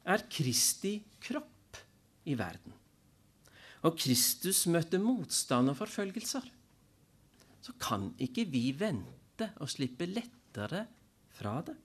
er 0.07 0.23
Kristi 0.31 0.97
kropp 1.19 1.79
i 2.25 2.35
verden, 2.39 2.71
og 3.85 3.97
Kristus 3.99 4.63
møtte 4.71 5.01
motstand 5.01 5.69
og 5.73 5.77
forfølgelser, 5.81 6.45
så 7.65 7.73
kan 7.81 8.13
ikke 8.21 8.45
vi 8.47 8.69
vente 8.77 9.49
og 9.59 9.69
slippe 9.69 10.07
lettere 10.07 10.85
fra 11.35 11.57
det. 11.65 11.75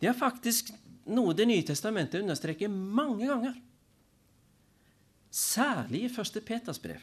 Det 0.00 0.08
er 0.08 0.16
faktisk 0.16 0.70
noe 1.10 1.34
Det 1.34 1.46
nye 1.48 1.64
testamentet 1.66 2.22
understreker 2.22 2.70
mange 2.70 3.26
ganger. 3.26 3.56
Særlig 5.30 6.04
i 6.06 6.10
1. 6.12 6.38
Peters 6.46 6.78
brev, 6.78 7.00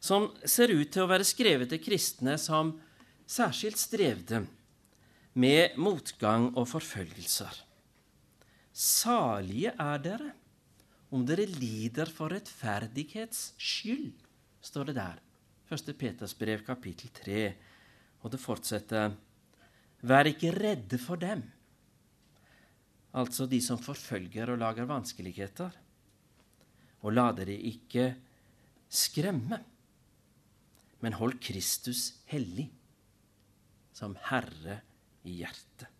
som 0.00 0.30
ser 0.44 0.72
ut 0.72 0.88
til 0.94 1.04
å 1.04 1.10
være 1.10 1.26
skrevet 1.26 1.68
til 1.68 1.82
kristne 1.82 2.38
som 2.40 2.72
særskilt 3.26 3.80
strevde 3.80 4.44
med 5.34 5.74
motgang 5.80 6.52
og 6.54 6.68
forfølgelser. 6.70 7.52
Salige 8.74 9.74
er 9.78 10.02
dere 10.02 10.30
om 11.14 11.22
dere 11.26 11.46
lider 11.46 12.10
for 12.10 12.32
rettferdighets 12.34 13.52
skyld, 13.58 14.14
står 14.62 14.90
det 14.90 14.96
der. 14.98 15.20
1. 15.70 15.92
Peters 15.98 16.34
brev, 16.34 16.64
kapittel 16.66 17.10
3. 17.14 17.44
Og 18.22 18.32
det 18.32 18.40
fortsetter 18.42 19.14
Vær 20.04 20.28
ikke 20.28 20.50
redde 20.52 20.98
for 21.00 21.16
dem, 21.16 21.40
altså 23.16 23.46
de 23.48 23.60
som 23.64 23.78
forfølger 23.80 24.50
og 24.52 24.58
lager 24.60 24.84
vanskeligheter. 24.90 25.70
Og 27.00 27.14
la 27.14 27.30
dere 27.36 27.56
ikke 27.56 28.10
skremme, 28.92 29.60
men 31.00 31.16
hold 31.16 31.38
Kristus 31.40 32.10
hellig, 32.28 32.66
som 33.96 34.16
Herre 34.28 34.82
i 35.24 35.40
hjertet. 35.40 35.90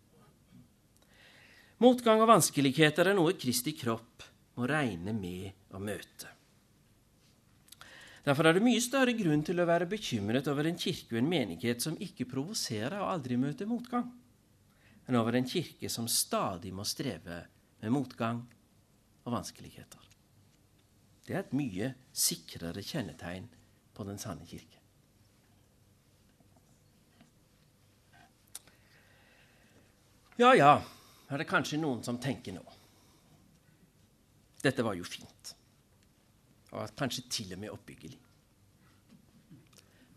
Motgang 1.83 2.21
og 2.23 2.29
vanskeligheter 2.31 3.11
er 3.11 3.17
noe 3.17 3.35
Kristi 3.35 3.73
kropp 3.75 4.23
må 4.55 4.67
regne 4.69 5.11
med 5.15 5.75
å 5.75 5.81
møte. 5.83 6.31
Derfor 8.25 8.47
er 8.47 8.57
det 8.57 8.63
mye 8.65 8.81
større 8.81 9.13
grunn 9.13 9.43
til 9.45 9.59
å 9.61 9.67
være 9.69 9.89
bekymret 9.89 10.47
over 10.49 10.65
en 10.65 10.79
kirke 10.81 11.13
og 11.13 11.19
en 11.19 11.29
menighet 11.29 11.83
som 11.83 11.97
ikke 12.01 12.25
provoserer 12.31 12.97
og 12.97 13.11
aldri 13.11 13.37
møter 13.37 13.69
motgang, 13.69 14.07
enn 15.05 15.19
over 15.19 15.37
en 15.37 15.49
kirke 15.49 15.91
som 15.93 16.07
stadig 16.09 16.71
må 16.73 16.87
streve 16.87 17.43
med 17.83 17.93
motgang 17.93 18.39
og 19.25 19.35
vanskeligheter. 19.35 20.01
Det 21.25 21.35
er 21.35 21.43
et 21.43 21.53
mye 21.57 21.91
sikrere 22.13 22.81
kjennetegn 22.85 23.45
på 23.93 24.07
den 24.07 24.17
sanne 24.21 24.47
kirke. 24.49 24.84
Ja, 30.35 30.51
ja, 30.55 30.73
er 31.31 31.39
det 31.39 31.47
kanskje 31.47 31.79
noen 31.79 32.01
som 32.03 32.19
tenker 32.19 32.57
nå. 32.57 32.63
Dette 34.65 34.83
var 34.83 34.97
jo 34.97 35.05
fint 35.07 35.53
og 36.75 36.91
kanskje 36.99 37.23
til 37.31 37.53
og 37.55 37.61
med 37.61 37.71
oppbyggelig. 37.71 38.17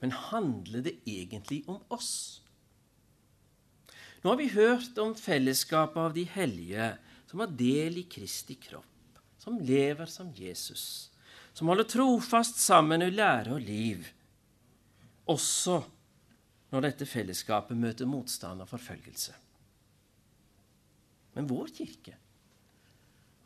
Men 0.02 0.14
handler 0.14 0.83
det 0.87 0.96
egentlig 1.07 1.61
om 1.70 1.78
oss? 1.94 2.40
Nå 4.22 4.33
har 4.33 4.40
vi 4.40 4.48
hørt 4.50 4.98
om 4.98 5.14
fellesskapet 5.14 6.00
av 6.02 6.14
de 6.16 6.24
hellige 6.26 6.90
som 7.31 7.44
har 7.44 7.54
del 7.54 8.00
i 8.00 8.07
Kristi 8.11 8.57
kropp, 8.59 9.22
som 9.38 9.61
lever 9.62 10.11
som 10.11 10.33
Jesus, 10.35 11.12
som 11.54 11.70
holder 11.70 11.87
trofast 11.87 12.59
sammen 12.62 13.04
i 13.07 13.12
lære 13.14 13.54
og 13.54 13.62
liv, 13.62 14.07
også 15.31 15.83
når 16.72 16.88
dette 16.88 17.07
fellesskapet 17.07 17.78
møter 17.78 18.09
motstand 18.09 18.64
og 18.64 18.70
forfølgelse. 18.70 19.37
Men 21.38 21.46
vår 21.46 21.70
kirke 21.70 22.18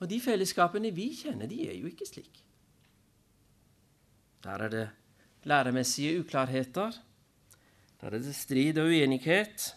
og 0.03 0.09
de 0.11 0.19
fellesskapene 0.19 0.91
vi 0.95 1.13
kjenner, 1.15 1.47
de 1.47 1.61
er 1.71 1.77
jo 1.79 1.87
ikke 1.87 2.09
slik. 2.09 2.41
Der 4.43 4.65
er 4.67 4.73
det 4.73 4.87
læremessige 5.47 6.17
uklarheter. 6.25 6.97
Der 8.01 8.17
er 8.19 8.19
det 8.19 8.35
strid 8.35 8.81
og 8.83 8.91
uenighet. 8.91 9.69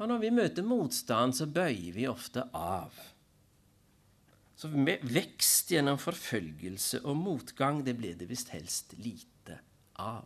Og 0.00 0.08
når 0.08 0.22
vi 0.22 0.30
møter 0.32 0.64
motstand, 0.64 1.36
så 1.36 1.46
bøyer 1.46 1.92
vi 1.92 2.08
ofte 2.08 2.46
av. 2.56 2.96
Så 4.56 4.70
vekst 4.72 5.74
gjennom 5.74 6.00
forfølgelse 6.00 7.02
og 7.04 7.18
motgang, 7.20 7.84
det 7.84 7.98
blir 7.98 8.16
det 8.16 8.30
visst 8.30 8.54
helst 8.54 8.96
lite 8.96 9.60
av. 10.00 10.24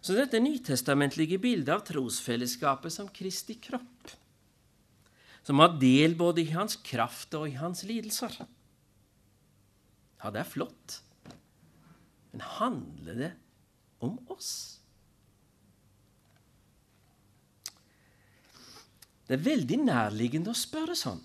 Så 0.00 0.14
dette 0.14 0.40
nytestamentlige 0.40 1.40
bildet 1.42 1.72
av 1.74 1.82
trosfellesskapet 1.86 2.94
som 2.94 3.10
Kristi 3.10 3.58
kropp, 3.60 4.12
som 5.42 5.60
har 5.62 5.78
del 5.80 6.14
både 6.18 6.44
i 6.44 6.52
hans 6.52 6.76
kraft 6.84 7.34
og 7.38 7.48
i 7.48 7.58
hans 7.58 7.84
lidelser 7.88 8.34
Ja, 10.18 10.30
det 10.34 10.42
er 10.42 10.50
flott. 10.50 10.98
Men 12.32 12.42
handler 12.58 13.14
det 13.22 13.30
om 14.04 14.18
oss? 14.34 14.78
Det 19.28 19.36
er 19.36 19.44
veldig 19.44 19.78
nærliggende 19.84 20.54
å 20.54 20.56
spørre 20.56 20.96
sånn. 20.96 21.20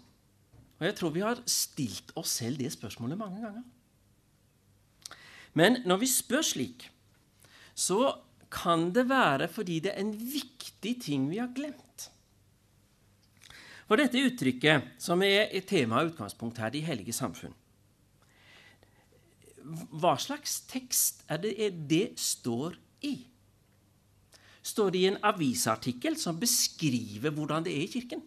Og 0.79 0.87
jeg 0.89 0.95
tror 0.99 1.13
vi 1.15 1.23
har 1.23 1.39
stilt 1.47 2.11
oss 2.19 2.33
selv 2.41 2.59
det 2.59 2.73
spørsmålet 2.73 3.19
mange 3.19 3.39
ganger. 3.39 3.63
Men 5.55 5.79
når 5.87 6.01
vi 6.01 6.09
spør 6.11 6.43
slik, 6.43 6.89
så 7.73 7.99
kan 8.53 8.91
det 8.93 9.07
være 9.09 9.49
fordi 9.51 9.79
det 9.83 9.93
er 9.93 10.03
en 10.03 10.13
viktig 10.13 10.93
ting 11.01 11.25
vi 11.31 11.41
har 11.41 11.51
glemt. 11.55 12.09
For 13.89 13.99
dette 13.99 14.21
uttrykket, 14.23 14.93
som 15.01 15.21
er 15.25 15.51
et 15.51 15.67
tema 15.69 15.99
og 16.01 16.13
utgangspunkt 16.13 16.61
her, 16.61 16.71
De 16.71 16.81
hellige 16.81 17.13
samfunn 17.13 17.53
Hva 19.91 20.15
slags 20.19 20.61
tekst 20.71 21.25
er 21.27 21.41
det 21.43 21.71
det 21.89 22.19
står 22.19 22.77
i? 23.03 23.17
Står 24.63 24.91
det 24.91 25.01
i 25.01 25.09
en 25.09 25.19
avisartikkel 25.27 26.15
som 26.19 26.39
beskriver 26.39 27.35
hvordan 27.35 27.65
det 27.65 27.75
er 27.75 27.83
i 27.83 27.91
Kirken? 27.91 28.23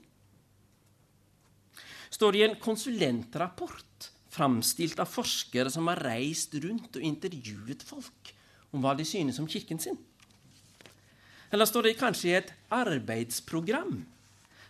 Står 2.12 2.32
det 2.32 2.40
i 2.40 2.46
en 2.46 2.58
konsulentrapport 2.60 4.10
framstilt 4.32 5.00
av 5.00 5.08
forskere 5.08 5.72
som 5.72 5.88
har 5.90 6.02
reist 6.04 6.54
rundt 6.62 6.98
og 6.98 7.04
intervjuet 7.04 7.82
folk 7.86 8.32
om 8.72 8.84
hva 8.84 8.92
de 8.96 9.04
synes 9.08 9.40
om 9.40 9.48
kirken 9.48 9.80
sin? 9.80 9.96
Eller 11.52 11.68
står 11.68 11.86
det 11.86 11.98
kanskje 12.00 12.28
i 12.30 12.36
et 12.40 12.52
arbeidsprogram 12.74 14.00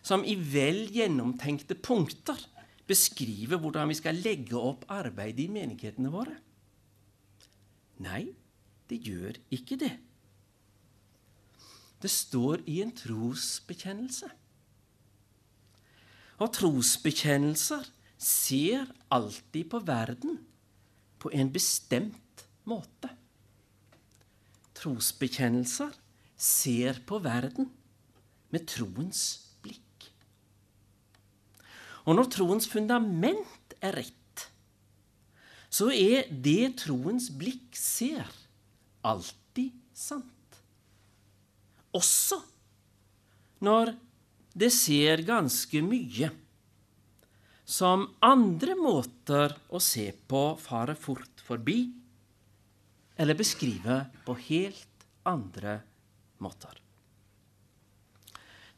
som 0.06 0.24
i 0.24 0.36
vel 0.38 0.84
gjennomtenkte 0.94 1.74
punkter 1.82 2.38
beskriver 2.86 3.58
hvordan 3.58 3.90
vi 3.90 3.98
skal 3.98 4.20
legge 4.22 4.58
opp 4.58 4.84
arbeidet 4.92 5.46
i 5.46 5.52
menighetene 5.52 6.12
våre? 6.12 6.36
Nei, 8.04 8.28
det 8.90 9.00
gjør 9.08 9.38
ikke 9.56 9.78
det. 9.80 9.94
Det 12.02 12.12
står 12.12 12.62
i 12.68 12.82
en 12.84 12.92
trosbekjennelse. 12.94 14.28
Og 16.44 16.52
trosbekjennelser 16.52 17.88
ser 18.20 18.84
alltid 19.12 19.70
på 19.72 19.80
verden 19.88 20.36
på 21.18 21.32
en 21.32 21.50
bestemt 21.52 22.44
måte. 22.68 23.08
Trosbekjennelser 24.76 25.96
ser 26.36 27.00
på 27.08 27.18
verden 27.24 27.70
med 28.52 28.66
troens 28.68 29.22
blikk. 29.64 30.10
Og 32.06 32.18
når 32.18 32.30
troens 32.36 32.68
fundament 32.70 33.76
er 33.80 33.96
rett, 34.02 34.46
så 35.72 35.88
er 35.92 36.28
det 36.30 36.76
troens 36.84 37.30
blikk 37.34 37.76
ser, 37.76 38.28
alltid 39.04 39.74
sant. 39.96 40.60
Også 41.96 42.38
når 43.64 43.94
det 44.56 44.70
ser 44.72 45.24
ganske 45.26 45.80
mye 45.84 46.30
som 47.66 48.04
andre 48.24 48.76
måter 48.78 49.56
å 49.74 49.80
se 49.82 50.06
på 50.28 50.42
farer 50.60 50.96
fort 51.00 51.42
forbi, 51.42 51.80
eller 53.16 53.36
beskrive 53.36 54.04
på 54.24 54.36
helt 54.46 55.06
andre 55.26 55.80
måter 55.80 55.95
måter. 56.42 56.78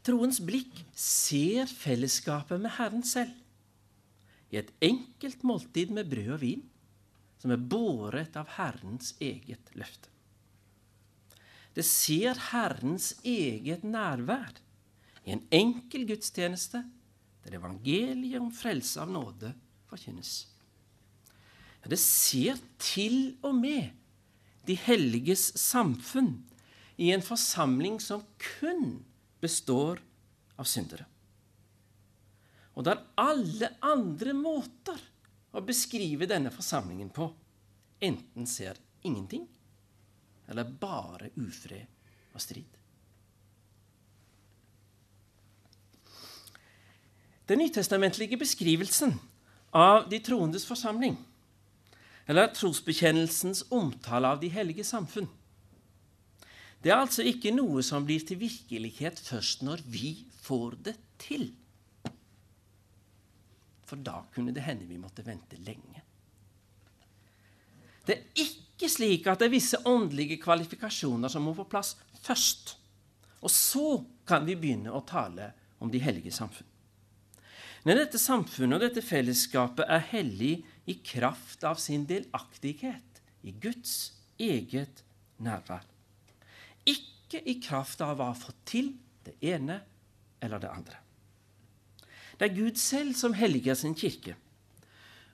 Troens 0.07 0.39
blikk 0.41 0.73
ser 0.97 1.69
fellesskapet 1.69 2.61
med 2.63 2.75
Herren 2.79 3.05
selv 3.05 3.35
i 4.49 4.57
et 4.61 4.71
enkelt 4.81 5.43
måltid 5.45 5.91
med 5.93 6.09
brød 6.09 6.35
og 6.39 6.43
vin 6.43 6.63
som 7.39 7.53
er 7.55 7.61
båret 7.61 8.37
av 8.39 8.49
Herrens 8.57 9.13
eget 9.23 9.75
løfte. 9.79 10.09
Det 11.77 11.85
ser 11.87 12.41
Herrens 12.49 13.13
eget 13.23 13.85
nærvær 13.87 14.57
i 15.27 15.35
en 15.37 15.45
enkel 15.55 16.09
gudstjeneste 16.09 16.81
der 17.45 17.59
evangeliet 17.61 18.41
om 18.41 18.51
frelse 18.55 18.99
av 19.03 19.13
nåde 19.13 19.53
forkynnes. 19.91 20.49
Det 21.89 21.97
ser 22.01 22.59
til 22.83 23.39
og 23.47 23.55
med 23.57 23.95
de 24.69 24.75
helliges 24.77 25.53
samfunn 25.57 26.35
i 26.99 27.13
en 27.15 27.23
forsamling 27.23 28.01
som 28.03 28.25
kun 28.43 29.05
består 29.41 30.01
av 30.59 30.67
syndere. 30.67 31.07
Og 32.75 32.87
der 32.87 33.05
alle 33.19 33.71
andre 33.87 34.35
måter 34.35 34.99
å 35.55 35.63
beskrive 35.63 36.27
denne 36.31 36.51
forsamlingen 36.55 37.11
på 37.15 37.31
enten 38.03 38.47
ser 38.51 38.79
ingenting 39.07 39.47
eller 40.51 40.67
bare 40.81 41.31
ufred 41.39 41.87
og 42.35 42.43
strid. 42.43 42.75
Den 47.49 47.63
nytestamentlige 47.63 48.37
beskrivelsen 48.37 49.15
av 49.71 50.09
de 50.11 50.19
troendes 50.21 50.67
forsamling, 50.69 51.15
eller 52.29 52.51
trosbekjennelsens 52.53 53.63
omtale 53.73 54.29
av 54.35 54.43
de 54.43 54.51
hellige 54.53 54.85
samfunn, 54.85 55.31
det 56.83 56.93
er 56.93 57.01
altså 57.01 57.25
ikke 57.27 57.51
noe 57.55 57.83
som 57.83 58.05
blir 58.07 58.23
til 58.27 58.39
virkelighet 58.41 59.19
først 59.19 59.65
når 59.67 59.83
vi 59.91 60.13
får 60.45 60.77
det 60.87 60.95
til. 61.19 61.49
For 63.89 63.99
da 64.05 64.21
kunne 64.35 64.55
det 64.55 64.67
hende 64.67 64.87
vi 64.87 65.01
måtte 65.01 65.25
vente 65.27 65.59
lenge. 65.65 66.05
Det 68.07 68.15
er 68.15 68.45
ikke 68.45 68.89
slik 68.89 69.27
at 69.29 69.41
det 69.41 69.49
er 69.49 69.57
visse 69.57 69.81
åndelige 69.89 70.39
kvalifikasjoner 70.41 71.33
som 71.33 71.45
må 71.45 71.55
på 71.57 71.67
plass 71.69 71.97
først. 72.23 72.77
Og 73.43 73.53
så 73.53 73.99
kan 74.29 74.47
vi 74.47 74.57
begynne 74.59 74.95
å 74.95 75.05
tale 75.07 75.53
om 75.83 75.91
de 75.93 76.01
hellige 76.03 76.33
samfunn. 76.35 76.67
Når 77.87 78.03
dette 78.03 78.21
samfunnet 78.21 78.77
og 78.77 78.83
dette 78.87 79.05
fellesskapet 79.05 79.87
er 79.87 80.09
hellig 80.11 80.55
i 80.91 80.99
kraft 81.05 81.63
av 81.69 81.79
sin 81.81 82.07
delaktighet 82.09 83.23
i 83.47 83.55
Guds 83.55 84.15
eget 84.41 85.05
nærvær. 85.39 85.87
Ikke 86.89 87.43
i 87.45 87.59
kraft 87.63 88.01
av 88.05 88.21
å 88.21 88.31
ha 88.31 88.37
fått 88.37 88.63
til 88.69 88.93
det 89.27 89.37
ene 89.45 89.81
eller 90.41 90.63
det 90.63 90.73
andre. 90.73 90.99
Det 92.39 92.47
er 92.49 92.57
Gud 92.57 92.79
selv 92.81 93.17
som 93.19 93.35
helliger 93.35 93.77
sin 93.79 93.97
kirke. 93.99 94.37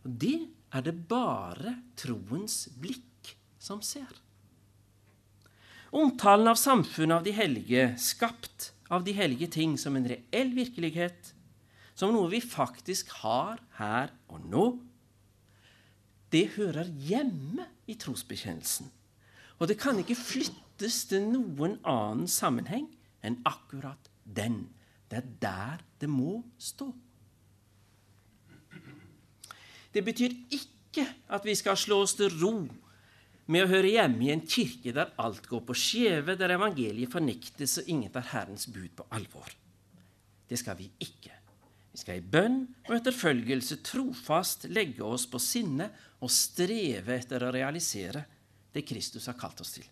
Og 0.05 0.17
det 0.21 0.38
er 0.75 0.85
det 0.85 0.95
bare 1.09 1.77
troens 2.01 2.64
blikk 2.81 3.35
som 3.61 3.83
ser. 3.85 4.11
Omtalen 5.95 6.51
av 6.51 6.59
samfunnet 6.59 7.21
av 7.21 7.27
de 7.27 7.35
hellige, 7.37 7.93
skapt 8.03 8.73
av 8.90 9.05
de 9.07 9.14
hellige 9.14 9.47
ting 9.55 9.77
som 9.79 9.95
en 9.95 10.09
reell 10.11 10.51
virkelighet, 10.57 11.31
som 11.95 12.11
noe 12.11 12.33
vi 12.33 12.40
faktisk 12.43 13.12
har 13.21 13.61
her 13.79 14.11
og 14.27 14.43
nå, 14.51 14.64
det 16.35 16.57
hører 16.57 16.90
hjemme 17.07 17.69
i 17.87 17.95
trosbekjennelsen. 18.01 18.88
Og 19.62 19.71
det 19.71 19.79
kan 19.79 20.01
ikke 20.01 20.19
flytte 20.19 20.63
fattes 20.74 21.06
det 21.08 21.20
noen 21.22 21.78
annen 21.87 22.26
sammenheng 22.28 22.88
enn 23.22 23.38
akkurat 23.46 24.10
den. 24.24 24.66
Det 25.08 25.18
er 25.20 25.28
der 25.40 25.84
det 26.00 26.08
må 26.08 26.42
stå. 26.58 26.92
Det 29.94 30.02
betyr 30.02 30.32
ikke 30.50 31.06
at 31.30 31.44
vi 31.46 31.54
skal 31.54 31.76
slå 31.76 32.02
oss 32.02 32.16
til 32.18 32.32
ro 32.40 32.66
med 33.46 33.62
å 33.62 33.68
høre 33.70 33.92
hjemme 33.94 34.26
i 34.26 34.32
en 34.32 34.42
kirke 34.42 34.92
der 34.92 35.12
alt 35.20 35.46
går 35.46 35.62
på 35.62 35.77
skjeve, 35.77 36.35
der 36.35 36.56
evangeliet 36.56 37.12
fornektes 37.12 37.79
og 37.79 37.88
ingen 37.88 38.10
tar 38.10 38.27
Herrens 38.33 38.66
bud 38.66 38.90
på 38.96 39.06
alvor. 39.14 39.46
Det 40.48 40.58
skal 40.58 40.77
vi 40.79 40.90
ikke. 40.98 41.31
Vi 41.92 42.00
skal 42.00 42.18
i 42.18 42.27
bønn 42.27 42.64
og 42.88 42.96
etterfølgelse 42.96 43.79
trofast 43.87 44.66
legge 44.72 45.04
oss 45.06 45.29
på 45.31 45.38
sinne 45.38 45.92
og 46.25 46.33
streve 46.33 47.20
etter 47.20 47.44
å 47.44 47.54
realisere 47.54 48.25
det 48.75 48.83
Kristus 48.88 49.29
har 49.31 49.38
kalt 49.38 49.62
oss 49.62 49.77
til. 49.77 49.87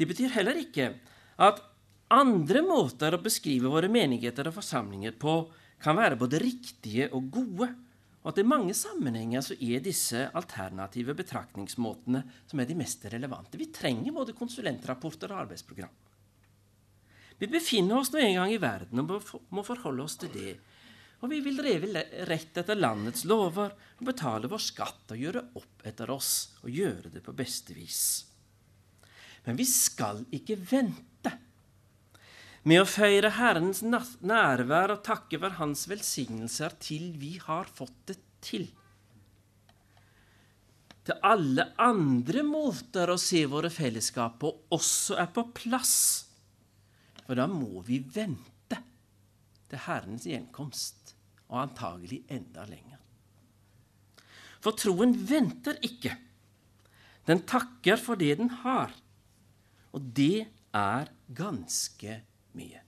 Det 0.00 0.06
betyr 0.08 0.32
heller 0.32 0.56
ikke 0.56 0.94
at 1.44 1.58
andre 2.16 2.62
måter 2.64 3.12
å 3.12 3.20
beskrive 3.20 3.68
våre 3.68 3.90
menigheter 3.92 4.48
og 4.48 4.56
forsamlinger 4.56 5.12
på 5.20 5.34
kan 5.80 5.98
være 5.98 6.16
både 6.20 6.40
riktige 6.40 7.10
og 7.16 7.28
gode, 7.32 7.68
og 8.20 8.30
at 8.32 8.40
i 8.40 8.44
mange 8.48 8.72
sammenhenger 8.76 9.44
så 9.44 9.56
er 9.60 9.84
disse 9.84 10.26
alternative 10.36 11.12
betraktningsmåtene 11.16 12.22
som 12.48 12.60
er 12.60 12.68
de 12.68 12.76
mest 12.80 13.04
relevante. 13.12 13.60
Vi 13.60 13.68
trenger 13.72 14.16
både 14.16 14.36
konsulentrapporter 14.36 15.32
og 15.32 15.44
arbeidsprogram. 15.44 15.92
Vi 17.40 17.48
befinner 17.48 18.00
oss 18.00 18.12
nå 18.12 18.20
en 18.20 18.36
gang 18.40 18.52
i 18.52 18.60
verden 18.60 19.04
og 19.04 19.20
må 19.52 19.64
forholde 19.64 20.04
oss 20.04 20.16
til 20.20 20.32
det. 20.32 20.56
Og 21.20 21.28
vi 21.32 21.42
vil 21.44 21.60
dreve 21.60 22.04
rett 22.28 22.56
etter 22.56 22.76
landets 22.76 23.24
lover 23.28 23.72
og 24.00 24.08
betale 24.08 24.48
vår 24.48 24.64
skatt 24.64 25.12
og 25.12 25.20
gjøre 25.20 25.46
opp 25.60 25.84
etter 25.88 26.12
oss 26.12 26.32
og 26.64 26.72
gjøre 26.72 27.12
det 27.12 27.24
på 27.24 27.36
beste 27.36 27.76
vis. 27.76 28.29
Men 29.46 29.58
vi 29.58 29.66
skal 29.68 30.24
ikke 30.34 30.58
vente 30.58 31.32
med 32.68 32.82
å 32.82 32.88
feire 32.88 33.30
Herrens 33.38 33.80
nærvær 33.82 34.92
og 34.96 35.04
takke 35.06 35.40
for 35.40 35.56
Hans 35.56 35.86
velsignelser 35.88 36.76
til 36.82 37.14
vi 37.20 37.38
har 37.40 37.70
fått 37.72 37.96
det 38.10 38.18
til. 38.44 38.66
Til 41.08 41.24
alle 41.24 41.70
andre 41.80 42.44
måter 42.44 43.10
å 43.10 43.18
se 43.20 43.46
våre 43.48 43.72
fellesskap 43.72 44.36
på 44.42 44.52
også 44.76 45.16
er 45.22 45.30
på 45.32 45.46
plass. 45.56 45.96
For 47.24 47.38
da 47.38 47.48
må 47.48 47.80
vi 47.86 48.02
vente 48.04 48.76
til 49.70 49.84
Herrens 49.86 50.26
gjenkomst, 50.28 51.14
og 51.50 51.64
antagelig 51.64 52.20
enda 52.30 52.66
lenger. 52.68 52.98
For 54.60 54.76
troen 54.76 55.14
venter 55.26 55.78
ikke. 55.86 56.12
Den 57.26 57.42
takker 57.48 57.98
for 57.98 58.20
det 58.20 58.36
den 58.38 58.50
har. 58.62 58.92
Og 59.96 60.12
det 60.16 60.46
er 60.76 61.10
ganske 61.34 62.20
mye. 62.56 62.82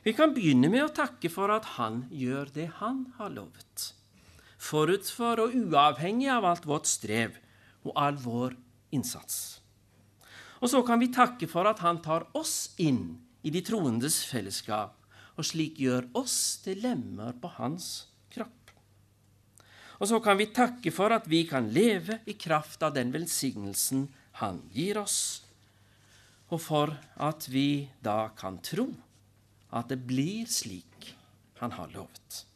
Vi 0.00 0.12
kan 0.16 0.32
begynne 0.32 0.70
med 0.72 0.86
å 0.86 0.92
takke 0.96 1.28
for 1.32 1.52
at 1.52 1.76
Han 1.76 2.06
gjør 2.08 2.52
det 2.54 2.68
Han 2.80 3.04
har 3.18 3.32
lovet. 3.34 3.90
Forut 4.60 5.08
for 5.08 5.40
og 5.44 5.56
uavhengig 5.56 6.28
av 6.32 6.46
alt 6.48 6.68
vårt 6.68 6.88
strev 6.88 7.36
og 7.84 7.92
all 7.96 8.16
vår 8.20 8.56
innsats. 8.96 9.60
Og 10.60 10.68
så 10.72 10.80
kan 10.84 11.00
vi 11.00 11.12
takke 11.12 11.48
for 11.48 11.68
at 11.68 11.80
Han 11.84 12.00
tar 12.04 12.26
oss 12.36 12.72
inn 12.80 13.20
i 13.44 13.52
de 13.52 13.62
troendes 13.64 14.20
fellesskap, 14.28 14.96
og 15.36 15.46
slik 15.48 15.78
gjør 15.80 16.10
oss 16.20 16.60
til 16.64 16.82
lemmer 16.84 17.36
på 17.40 17.48
Hans 17.56 18.10
kropp. 18.32 18.72
Og 20.00 20.08
så 20.08 20.20
kan 20.24 20.40
vi 20.40 20.48
takke 20.52 20.92
for 20.92 21.12
at 21.12 21.28
vi 21.28 21.44
kan 21.48 21.68
leve 21.72 22.20
i 22.28 22.36
kraft 22.40 22.82
av 22.84 22.96
den 22.96 23.12
velsignelsen 23.12 24.06
Han 24.40 24.62
gir 24.72 24.98
oss, 25.00 25.42
og 26.50 26.60
for 26.64 26.94
at 27.20 27.46
vi 27.52 27.90
da 28.02 28.30
kan 28.36 28.58
tro 28.64 28.88
at 29.76 29.90
det 29.92 30.00
blir 30.02 30.48
slik 30.50 31.12
Han 31.60 31.74
har 31.76 31.90
lovet. 31.92 32.46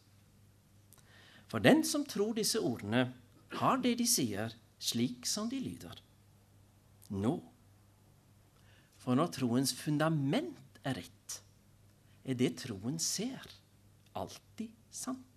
For 1.47 1.61
den 1.61 1.82
som 1.85 2.07
tror 2.09 2.32
disse 2.35 2.57
ordene, 2.57 3.12
har 3.61 3.76
det 3.85 3.99
de 4.01 4.07
sier, 4.09 4.55
slik 4.80 5.28
som 5.28 5.51
de 5.51 5.61
lyder. 5.61 6.01
Nå. 7.12 7.35
For 8.97 9.14
når 9.14 9.28
troens 9.37 9.74
fundament 9.76 10.80
er 10.89 10.97
rett, 11.03 11.37
er 12.24 12.41
det 12.41 12.55
troen 12.64 12.97
ser, 12.97 13.45
alltid 14.16 14.72
sant. 14.89 15.34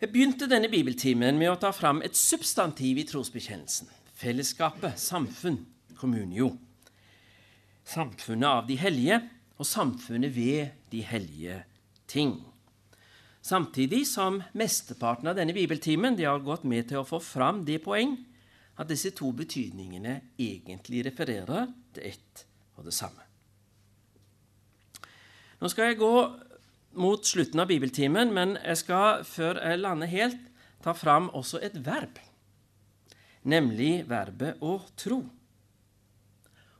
Jeg 0.00 0.14
begynte 0.14 0.46
denne 0.48 0.70
bibeltimen 0.72 1.36
med 1.36 1.50
å 1.52 1.58
ta 1.60 1.74
fram 1.76 1.98
et 2.00 2.16
substantiv 2.16 3.02
i 3.02 3.04
trosbekjennelsen. 3.04 3.90
Fellesskapet, 4.16 4.96
samfunn, 4.96 5.58
kommunio. 6.00 6.54
Samfunnet 7.84 8.48
av 8.48 8.64
de 8.70 8.78
hellige 8.80 9.18
og 9.60 9.68
samfunnet 9.68 10.32
ved 10.32 10.72
de 10.88 11.04
hellige 11.04 11.58
ting. 12.08 12.32
Samtidig 13.44 14.06
som 14.08 14.40
mesteparten 14.56 15.28
av 15.28 15.36
denne 15.36 15.52
bibeltimen 15.52 16.16
de 16.16 16.24
har 16.24 16.40
gått 16.48 16.64
med 16.64 16.88
til 16.88 17.02
å 17.02 17.08
få 17.08 17.20
fram 17.20 17.60
det 17.68 17.82
poeng 17.84 18.16
at 18.80 18.88
disse 18.88 19.12
to 19.12 19.34
betydningene 19.36 20.16
egentlig 20.40 21.04
refererer 21.10 21.68
til 21.92 22.08
ett 22.08 22.46
og 22.80 22.88
det 22.88 22.96
samme. 22.96 23.28
Nå 25.60 25.68
skal 25.68 25.90
jeg 25.90 26.00
gå 26.00 26.14
mot 26.98 27.26
slutten 27.26 27.60
av 27.62 27.68
bibeltimen, 27.70 28.32
men 28.34 28.56
jeg 28.64 28.82
skal 28.82 29.24
før 29.26 29.60
jeg 29.62 29.80
lander 29.80 30.10
helt, 30.10 30.40
ta 30.82 30.94
fram 30.96 31.28
også 31.36 31.60
et 31.62 31.76
verb, 31.84 32.16
nemlig 33.44 34.00
verbet 34.08 34.62
å 34.64 34.78
tro, 34.98 35.20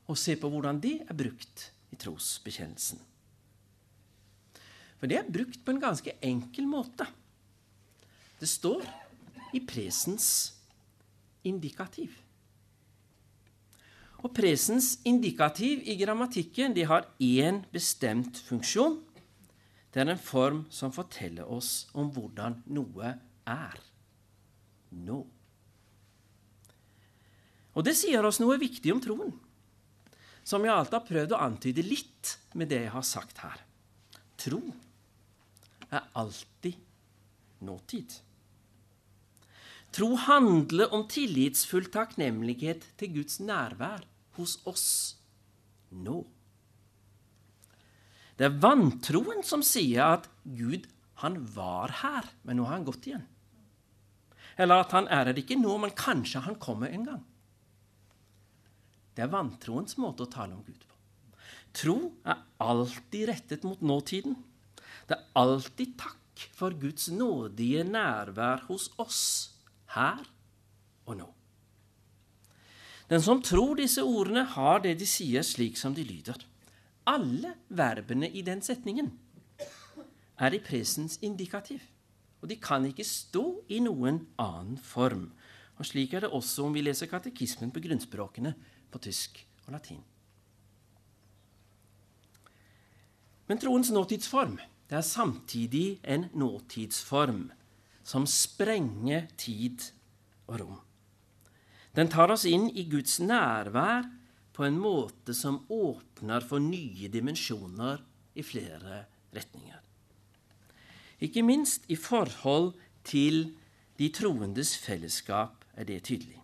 og 0.09 0.19
se 0.19 0.35
på 0.35 0.49
hvordan 0.51 0.81
det 0.83 0.97
er 1.05 1.17
brukt 1.17 1.69
i 1.93 1.99
trosbekjennelsen. 1.99 2.99
For 4.99 5.09
det 5.09 5.17
er 5.17 5.29
brukt 5.33 5.63
på 5.65 5.73
en 5.73 5.81
ganske 5.81 6.13
enkel 6.21 6.67
måte. 6.69 7.07
Det 8.37 8.49
står 8.49 8.83
i 9.57 9.61
presens 9.65 10.27
indikativ. 11.47 12.13
Og 14.21 14.29
presens 14.37 14.99
indikativ 15.09 15.81
i 15.89 15.95
grammatikken 15.97 16.75
de 16.77 16.85
har 16.85 17.07
én 17.17 17.63
bestemt 17.73 18.37
funksjon, 18.45 18.99
det 19.91 20.01
er 20.01 20.11
en 20.13 20.23
form 20.23 20.63
som 20.71 20.93
forteller 20.95 21.47
oss 21.51 21.89
om 21.97 22.11
hvordan 22.15 22.61
noe 22.71 23.13
er 23.49 23.79
nå. 24.95 25.19
Og 27.71 27.87
det 27.87 27.95
sier 27.95 28.23
oss 28.27 28.39
noe 28.43 28.59
viktig 28.59 28.91
om 28.93 29.01
troen, 29.03 29.33
som 30.43 30.63
jeg 30.65 30.73
alltid 30.73 30.97
har 30.97 31.07
prøvd 31.07 31.35
å 31.35 31.43
antyde 31.43 31.85
litt 31.85 32.35
med 32.57 32.71
det 32.71 32.85
jeg 32.85 32.95
har 32.95 33.07
sagt 33.07 33.43
her. 33.43 33.61
Tro 34.39 34.61
er 35.91 36.07
alltid 36.17 36.79
nåtid. 37.67 38.15
Tro 39.91 40.13
handler 40.15 40.93
om 40.95 41.03
tillitsfull 41.11 41.89
takknemlighet 41.91 42.85
til 42.99 43.17
Guds 43.17 43.41
nærvær 43.43 44.05
hos 44.37 44.55
oss 44.67 44.87
nå. 45.91 46.23
Det 48.41 48.47
er 48.47 48.57
vantroen 48.57 49.43
som 49.45 49.61
sier 49.61 50.15
at 50.17 50.23
Gud, 50.41 50.87
han 51.21 51.35
var 51.53 51.91
her, 51.99 52.25
men 52.41 52.57
nå 52.57 52.63
har 52.65 52.79
han 52.79 52.87
gått 52.87 53.05
igjen. 53.05 53.27
Eller 54.57 54.81
at 54.81 54.95
han 54.97 55.05
er 55.13 55.29
her 55.29 55.37
ikke 55.37 55.59
nå, 55.61 55.75
men 55.77 55.93
kanskje 55.93 56.41
han 56.47 56.57
kommer 56.57 56.89
en 56.89 57.05
gang. 57.05 57.21
Det 59.13 59.21
er 59.21 59.29
vantroens 59.29 59.93
måte 60.01 60.25
å 60.25 60.31
tale 60.33 60.57
om 60.57 60.63
Gud 60.65 60.81
på. 60.81 60.97
Tro 61.77 61.95
er 62.25 62.41
alltid 62.65 63.29
rettet 63.29 63.67
mot 63.67 63.85
nåtiden. 63.85 64.33
Det 65.05 65.19
er 65.19 65.29
alltid 65.37 65.93
takk 66.01 66.47
for 66.57 66.73
Guds 66.81 67.11
nådige 67.13 67.85
nærvær 67.85 68.65
hos 68.71 68.89
oss, 68.97 69.21
her 69.93 70.25
og 71.05 71.19
nå. 71.21 71.29
Den 73.11 73.21
som 73.21 73.45
tror 73.45 73.77
disse 73.77 74.01
ordene, 74.01 74.47
har 74.49 74.81
det 74.81 74.97
de 74.97 75.05
sier, 75.05 75.45
slik 75.45 75.77
som 75.77 75.93
de 75.93 76.09
lyder. 76.09 76.41
Alle 77.11 77.55
verbene 77.69 78.29
i 78.29 78.43
den 78.45 78.61
setningen 78.63 79.11
er 80.41 80.55
i 80.55 80.61
presens 80.63 81.19
indikativ. 81.21 81.81
Og 82.41 82.49
de 82.49 82.57
kan 82.57 82.85
ikke 82.87 83.05
stå 83.05 83.43
i 83.69 83.81
noen 83.83 84.23
annen 84.41 84.77
form. 84.81 85.27
Og 85.77 85.85
Slik 85.85 86.15
er 86.15 86.25
det 86.25 86.31
også 86.33 86.65
om 86.65 86.73
vi 86.73 86.83
leser 86.85 87.09
katekismen 87.11 87.73
på 87.73 87.83
grunnspråkene 87.83 88.53
på 88.91 89.01
tysk 89.03 89.43
og 89.67 89.75
latin. 89.75 90.01
Men 93.49 93.59
troens 93.59 93.91
nåtidsform 93.91 94.59
det 94.91 94.97
er 94.97 95.07
samtidig 95.07 95.99
en 96.03 96.25
nåtidsform 96.35 97.51
som 98.03 98.25
sprenger 98.27 99.27
tid 99.37 99.83
og 100.47 100.59
rom. 100.59 100.79
Den 101.95 102.09
tar 102.11 102.31
oss 102.31 102.43
inn 102.47 102.69
i 102.75 102.85
Guds 102.91 103.19
nærvær 103.19 104.07
på 104.53 104.65
en 104.67 104.79
måte 104.79 105.33
som 105.37 105.61
åpner 105.71 106.43
for 106.45 106.63
nye 106.63 107.09
dimensjoner 107.11 108.03
i 108.35 108.43
flere 108.43 109.05
retninger. 109.35 109.79
Ikke 111.21 111.43
minst 111.45 111.85
i 111.91 111.95
forhold 111.99 112.73
til 113.07 113.53
de 113.99 114.09
troendes 114.13 114.73
fellesskap 114.81 115.65
er 115.77 115.87
det 115.87 116.01
tydelig. 116.09 116.39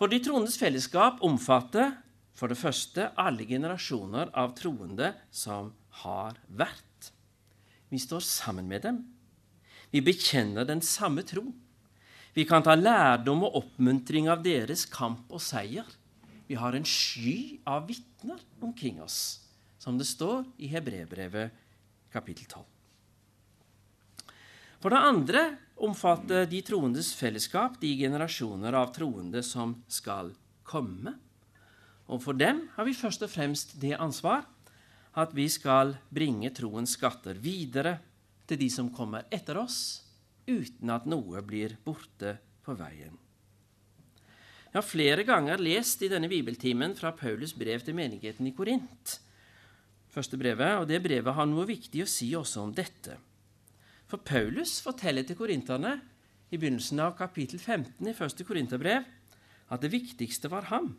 For 0.00 0.10
de 0.10 0.18
troendes 0.24 0.56
fellesskap 0.58 1.20
omfatter 1.24 1.92
for 2.36 2.48
det 2.50 2.58
første 2.58 3.10
alle 3.20 3.44
generasjoner 3.44 4.32
av 4.38 4.54
troende 4.58 5.12
som 5.30 5.74
har 6.02 6.38
vært. 6.48 7.10
Vi 7.90 7.98
står 8.00 8.22
sammen 8.24 8.68
med 8.70 8.86
dem. 8.86 9.02
Vi 9.90 10.00
bekjenner 10.00 10.64
den 10.64 10.80
samme 10.80 11.24
tro. 11.26 11.44
Vi 12.32 12.46
kan 12.46 12.62
ta 12.62 12.76
lærdom 12.78 13.42
og 13.48 13.56
oppmuntring 13.60 14.30
av 14.30 14.44
deres 14.44 14.86
kamp 14.88 15.32
og 15.34 15.42
seier. 15.42 15.86
Vi 16.50 16.56
har 16.58 16.74
en 16.74 16.84
sky 16.84 17.60
av 17.64 17.84
vitner 17.86 18.40
omkring 18.60 18.96
oss, 19.02 19.38
som 19.78 19.98
det 19.98 20.08
står 20.08 20.48
i 20.58 20.66
Hebrebrevet 20.72 21.54
kapittel 22.10 22.48
12. 22.50 22.64
For 24.82 24.90
det 24.90 25.02
andre 25.12 25.42
omfatter 25.78 26.48
de 26.50 26.58
troendes 26.66 27.12
fellesskap 27.14 27.78
de 27.78 27.92
generasjoner 28.00 28.74
av 28.74 28.90
troende 28.96 29.44
som 29.46 29.76
skal 29.86 30.32
komme. 30.66 31.14
Og 32.10 32.18
for 32.26 32.34
dem 32.34 32.64
har 32.74 32.90
vi 32.90 32.98
først 32.98 33.28
og 33.28 33.30
fremst 33.30 33.78
det 33.78 33.94
ansvar 34.02 34.42
at 35.22 35.30
vi 35.38 35.46
skal 35.46 35.94
bringe 36.10 36.50
troens 36.50 36.98
skatter 36.98 37.38
videre 37.38 38.00
til 38.50 38.58
de 38.58 38.72
som 38.74 38.90
kommer 38.90 39.30
etter 39.30 39.62
oss, 39.62 40.00
uten 40.50 40.90
at 40.90 41.06
noe 41.06 41.46
blir 41.46 41.78
borte 41.86 42.40
på 42.66 42.74
veien. 42.74 43.19
Jeg 44.70 44.78
har 44.78 44.86
flere 44.86 45.24
ganger 45.26 45.58
lest 45.58 46.02
i 46.06 46.08
denne 46.12 46.28
bibeltimen 46.30 46.92
fra 46.94 47.10
Paulus 47.10 47.50
brev 47.58 47.82
til 47.82 47.96
menigheten 47.98 48.46
i 48.46 48.52
Korint. 48.54 49.16
Første 50.10 50.38
brevet, 50.38 50.76
og 50.78 50.86
Det 50.86 51.02
brevet 51.02 51.34
har 51.34 51.46
noe 51.46 51.66
viktig 51.66 52.04
å 52.04 52.06
si 52.10 52.28
også 52.38 52.62
om 52.62 52.74
dette. 52.74 53.16
For 54.06 54.22
Paulus 54.22 54.78
forteller 54.82 55.26
til 55.26 55.38
korinterne 55.38 55.96
i 56.50 56.58
begynnelsen 56.58 57.02
av 57.02 57.16
kapittel 57.18 57.58
15 57.58 58.06
i 58.10 58.14
første 58.14 58.46
korinterbrev 58.46 59.06
at 59.70 59.82
det 59.82 59.90
viktigste 59.90 60.50
var 60.50 60.70
ham. 60.70 60.92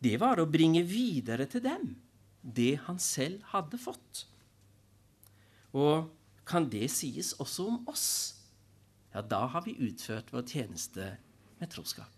Det 0.00 0.16
var 0.20 0.40
å 0.40 0.48
bringe 0.48 0.84
videre 0.84 1.48
til 1.48 1.64
dem 1.64 1.96
det 2.42 2.78
han 2.84 3.00
selv 3.02 3.42
hadde 3.52 3.80
fått. 3.80 4.26
Og 5.72 6.08
kan 6.48 6.68
det 6.68 6.86
sies 6.92 7.34
også 7.40 7.66
om 7.72 7.80
oss? 7.88 8.08
Ja, 9.12 9.24
da 9.24 9.46
har 9.52 9.64
vi 9.64 9.76
utført 9.88 10.32
vår 10.32 10.46
tjeneste 10.48 11.14
med 11.58 11.72
troskap. 11.72 12.17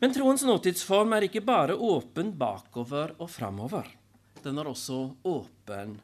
Men 0.00 0.14
troens 0.16 0.42
nåtidsform 0.48 1.12
er 1.12 1.26
ikke 1.26 1.42
bare 1.44 1.76
åpen 1.76 2.32
bakover 2.40 3.12
og 3.20 3.28
framover. 3.28 3.84
Den 4.40 4.56
er 4.58 4.70
også 4.70 5.02
åpen 5.28 5.98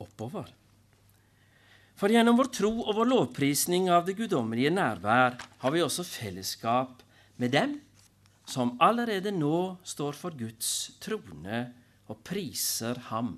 oppover. 0.00 0.48
For 2.00 2.10
gjennom 2.10 2.38
vår 2.40 2.48
tro 2.56 2.72
og 2.80 2.96
vår 2.96 3.10
lovprisning 3.10 3.90
av 3.92 4.06
det 4.06 4.16
guddommelige 4.18 4.72
nærvær 4.72 5.36
har 5.62 5.74
vi 5.74 5.84
også 5.84 6.06
fellesskap 6.08 7.04
med 7.36 7.52
dem 7.52 7.76
som 8.48 8.72
allerede 8.82 9.30
nå 9.36 9.76
står 9.86 10.16
for 10.18 10.34
Guds 10.34 10.96
trone 11.04 11.60
og 12.08 12.24
priser 12.24 12.98
ham 13.12 13.36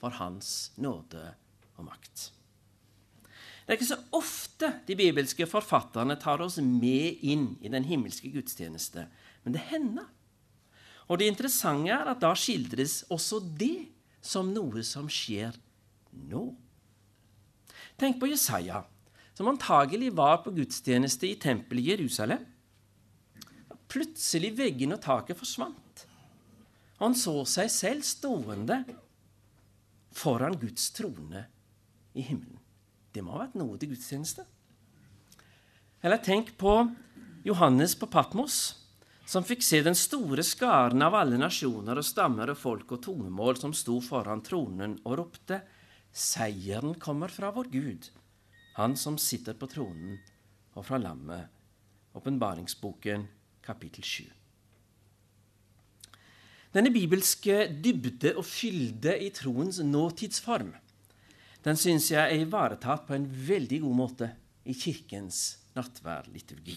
for 0.00 0.14
hans 0.16 0.70
nåde 0.80 1.26
og 1.76 1.90
makt. 1.90 2.30
Det 3.66 3.74
er 3.74 3.78
ikke 3.80 3.90
så 3.90 3.98
ofte 4.14 4.70
de 4.86 4.94
bibelske 4.94 5.46
forfatterne 5.50 6.14
tar 6.22 6.40
oss 6.44 6.60
med 6.62 7.18
inn 7.26 7.48
i 7.58 7.70
den 7.72 7.84
himmelske 7.84 8.30
gudstjeneste, 8.30 9.08
men 9.46 9.54
det 9.54 9.62
hender. 9.70 10.08
Og 11.06 11.20
det 11.20 11.28
interessante 11.30 11.94
er 11.94 12.08
at 12.10 12.18
da 12.22 12.32
skildres 12.34 13.04
også 13.14 13.38
det 13.38 13.86
som 14.18 14.50
noe 14.50 14.82
som 14.82 15.06
skjer 15.06 15.54
nå. 16.26 16.48
Tenk 17.96 18.18
på 18.18 18.28
Jesaja, 18.28 18.82
som 19.38 19.48
antagelig 19.52 20.10
var 20.18 20.40
på 20.42 20.50
gudstjeneste 20.56 21.28
i 21.30 21.38
tempelet 21.38 21.84
i 21.84 21.92
Jerusalem. 21.92 22.42
Plutselig 23.86 24.50
veggene 24.58 24.98
og 24.98 25.04
taket 25.04 25.38
forsvant. 25.38 26.02
Han 26.98 27.14
så 27.14 27.38
seg 27.46 27.70
selv 27.70 28.06
stående 28.08 28.80
foran 30.16 30.56
Guds 30.58 30.88
trone 30.96 31.44
i 32.16 32.24
himmelen. 32.24 32.58
Det 33.14 33.22
må 33.22 33.36
ha 33.36 33.44
vært 33.44 33.56
noe 33.60 33.78
til 33.78 33.92
gudstjeneste. 33.92 34.42
Eller 36.02 36.18
tenk 36.24 36.50
på 36.58 36.72
Johannes 37.46 37.94
på 37.96 38.08
Patmos, 38.10 38.85
som 39.26 39.44
fikk 39.44 39.64
se 39.66 39.82
den 39.82 39.96
store 39.98 40.44
skaren 40.46 41.02
av 41.02 41.16
alle 41.18 41.38
nasjoner 41.40 41.98
og 41.98 42.06
stammer 42.06 42.52
og 42.52 42.60
folk 42.60 42.94
og 42.94 43.02
tungemål 43.04 43.58
som 43.58 43.74
sto 43.74 43.98
foran 44.00 44.44
tronen 44.46 44.98
og 45.04 45.18
ropte:" 45.20 45.60
Seieren 46.16 46.94
kommer 46.94 47.28
fra 47.28 47.50
vår 47.52 47.68
Gud, 47.68 48.08
Han 48.76 48.96
som 48.96 49.18
sitter 49.18 49.54
på 49.54 49.66
tronen, 49.66 50.18
og 50.74 50.84
fra 50.84 50.98
lammet. 50.98 51.48
Åpenbaringsboken, 52.14 53.26
kapittel 53.62 54.04
7. 54.04 54.24
Denne 56.72 56.92
bibelske 56.92 57.68
dybde 57.68 58.36
og 58.36 58.44
fylde 58.44 59.18
i 59.20 59.30
troens 59.30 59.80
nåtidsform 59.80 60.72
den 61.66 61.74
syns 61.74 62.12
jeg 62.12 62.22
er 62.22 62.44
ivaretatt 62.44 63.08
på 63.08 63.16
en 63.16 63.24
veldig 63.26 63.80
god 63.82 63.96
måte 63.98 64.26
i 64.70 64.74
Kirkens 64.78 65.56
nattverdliturgi. 65.74 66.76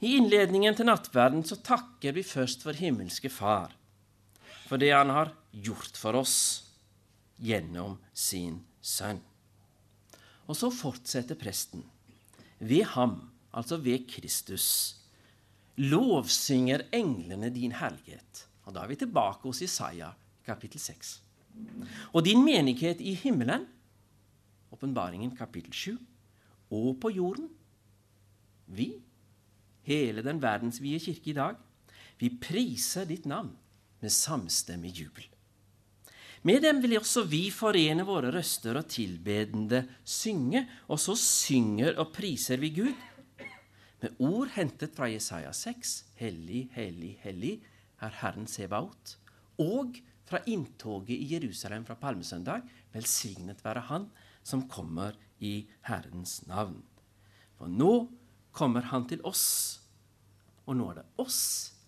I 0.00 0.16
innledningen 0.16 0.76
til 0.76 0.88
nattverden 0.88 1.44
så 1.44 1.58
takker 1.60 2.16
vi 2.16 2.24
først 2.24 2.64
for 2.64 2.76
himmelske 2.76 3.28
Far 3.32 3.76
for 4.70 4.78
det 4.78 4.92
Han 4.94 5.10
har 5.10 5.32
gjort 5.50 5.98
for 5.98 6.14
oss 6.20 6.36
gjennom 7.42 7.98
sin 8.14 8.60
Sønn. 8.80 9.18
Og 10.46 10.56
så 10.56 10.70
fortsetter 10.72 11.36
presten. 11.38 11.82
Ved 12.58 12.86
ham, 12.94 13.16
altså 13.52 13.80
ved 13.82 14.06
Kristus, 14.08 14.66
lovsynger 15.76 16.86
englene 16.94 17.50
din 17.52 17.74
herlighet. 17.76 18.46
Og 18.64 18.74
Da 18.74 18.84
er 18.84 18.92
vi 18.92 19.00
tilbake 19.02 19.42
hos 19.48 19.62
Isaiah 19.62 20.14
kapittel 20.46 20.80
6. 20.80 21.20
Og 22.14 22.24
din 22.24 22.44
menighet 22.44 23.02
i 23.02 23.14
himmelen, 23.14 23.66
åpenbaringen 24.72 25.34
kapittel 25.36 25.72
7, 25.72 25.98
og 26.70 27.00
på 27.02 27.10
jorden. 27.10 27.50
Vi, 28.66 28.92
hele 29.90 30.24
den 30.26 30.40
verdensvide 30.42 31.02
kirke 31.02 31.32
i 31.32 31.36
dag, 31.36 31.58
vi 32.20 32.30
priser 32.40 33.08
ditt 33.08 33.26
navn 33.28 33.52
med 34.00 34.14
samstemmig 34.14 34.94
jubel. 35.02 35.26
Med 36.48 36.62
dem 36.64 36.78
vil 36.80 36.96
også 36.96 37.26
vi 37.28 37.50
forene 37.52 38.06
våre 38.08 38.30
røster 38.32 38.78
og 38.80 38.88
tilbedende 38.88 39.82
synge, 40.08 40.64
og 40.88 41.00
så 41.00 41.16
synger 41.18 41.98
og 42.00 42.14
priser 42.16 42.60
vi 42.62 42.72
Gud 42.78 43.08
med 44.00 44.16
ord 44.24 44.48
hentet 44.54 44.94
fra 44.96 45.10
Jesaja 45.12 45.52
6, 45.52 45.96
Hellig, 46.20 46.70
hellig, 46.72 47.18
hellig 47.20 47.58
er 48.00 48.14
Herren 48.22 48.46
Sebaot, 48.48 49.16
og 49.60 49.98
fra 50.24 50.40
inntoget 50.48 51.18
i 51.18 51.34
Jerusalem 51.34 51.84
fra 51.84 51.98
palmesøndag. 52.00 52.64
Velsignet 52.94 53.60
være 53.64 53.84
Han 53.90 54.06
som 54.46 54.64
kommer 54.68 55.18
i 55.40 55.66
Herrens 55.84 56.40
navn. 56.48 56.80
For 57.58 57.68
nå 57.68 58.08
kommer 58.56 58.88
Han 58.92 59.06
til 59.10 59.20
oss, 59.26 59.79
og 60.70 60.76
nå 60.78 60.90
er 60.92 61.00
det 61.00 61.06
oss 61.18 61.42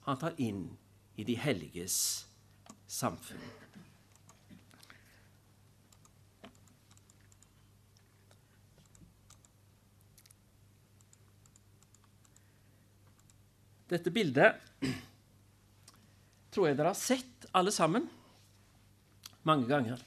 Han 0.09 0.19
tar 0.19 0.35
inn 0.43 0.65
i 1.15 1.23
de 1.23 1.37
helliges 1.39 1.97
samfunn. 2.91 3.43
Dette 13.93 14.11
bildet 14.11 14.59
tror 16.51 16.67
jeg 16.67 16.81
dere 16.81 16.91
har 16.91 16.99
sett, 16.99 17.47
alle 17.55 17.71
sammen 17.71 18.09
mange 19.47 19.69
ganger. 19.71 20.03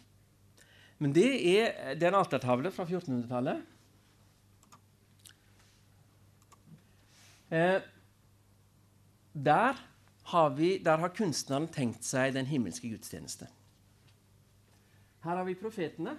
Men 0.99 1.15
det 1.15 1.29
er, 1.53 1.95
det 1.95 2.09
er 2.09 2.11
en 2.11 2.19
altertavle 2.19 2.73
fra 2.75 2.83
1400-tallet. 2.89 3.63
Eh, 7.55 7.77
der, 9.35 9.75
har 10.23 10.49
vi, 10.55 10.77
der 10.79 10.97
har 11.03 11.11
kunstneren 11.11 11.67
tenkt 11.67 12.05
seg 12.07 12.33
den 12.37 12.47
himmelske 12.47 12.87
gudstjeneste. 12.87 13.49
Her 15.25 15.41
har 15.41 15.45
vi 15.47 15.57
profetene. 15.59 16.15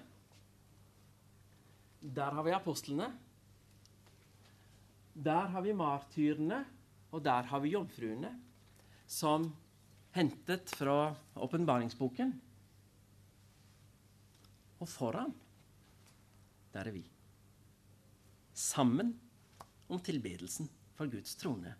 Der 2.00 2.36
har 2.36 2.44
vi 2.44 2.52
apostlene. 2.52 3.08
Der 5.16 5.48
har 5.48 5.64
vi 5.64 5.72
martyrene, 5.72 6.60
og 7.10 7.24
der 7.24 7.48
har 7.48 7.62
vi 7.64 7.72
jomfruene, 7.72 8.34
som 9.08 9.48
hentet 10.12 10.68
fra 10.76 11.14
åpenbaringsboken 11.40 12.34
og 14.76 14.88
foran, 14.92 15.32
der 16.74 16.90
er 16.90 16.92
vi. 16.92 17.04
Sammen 18.52 19.14
om 19.88 20.00
tilbedelsen 20.04 20.68
for 20.98 21.08
Guds 21.08 21.36
trone 21.40 21.72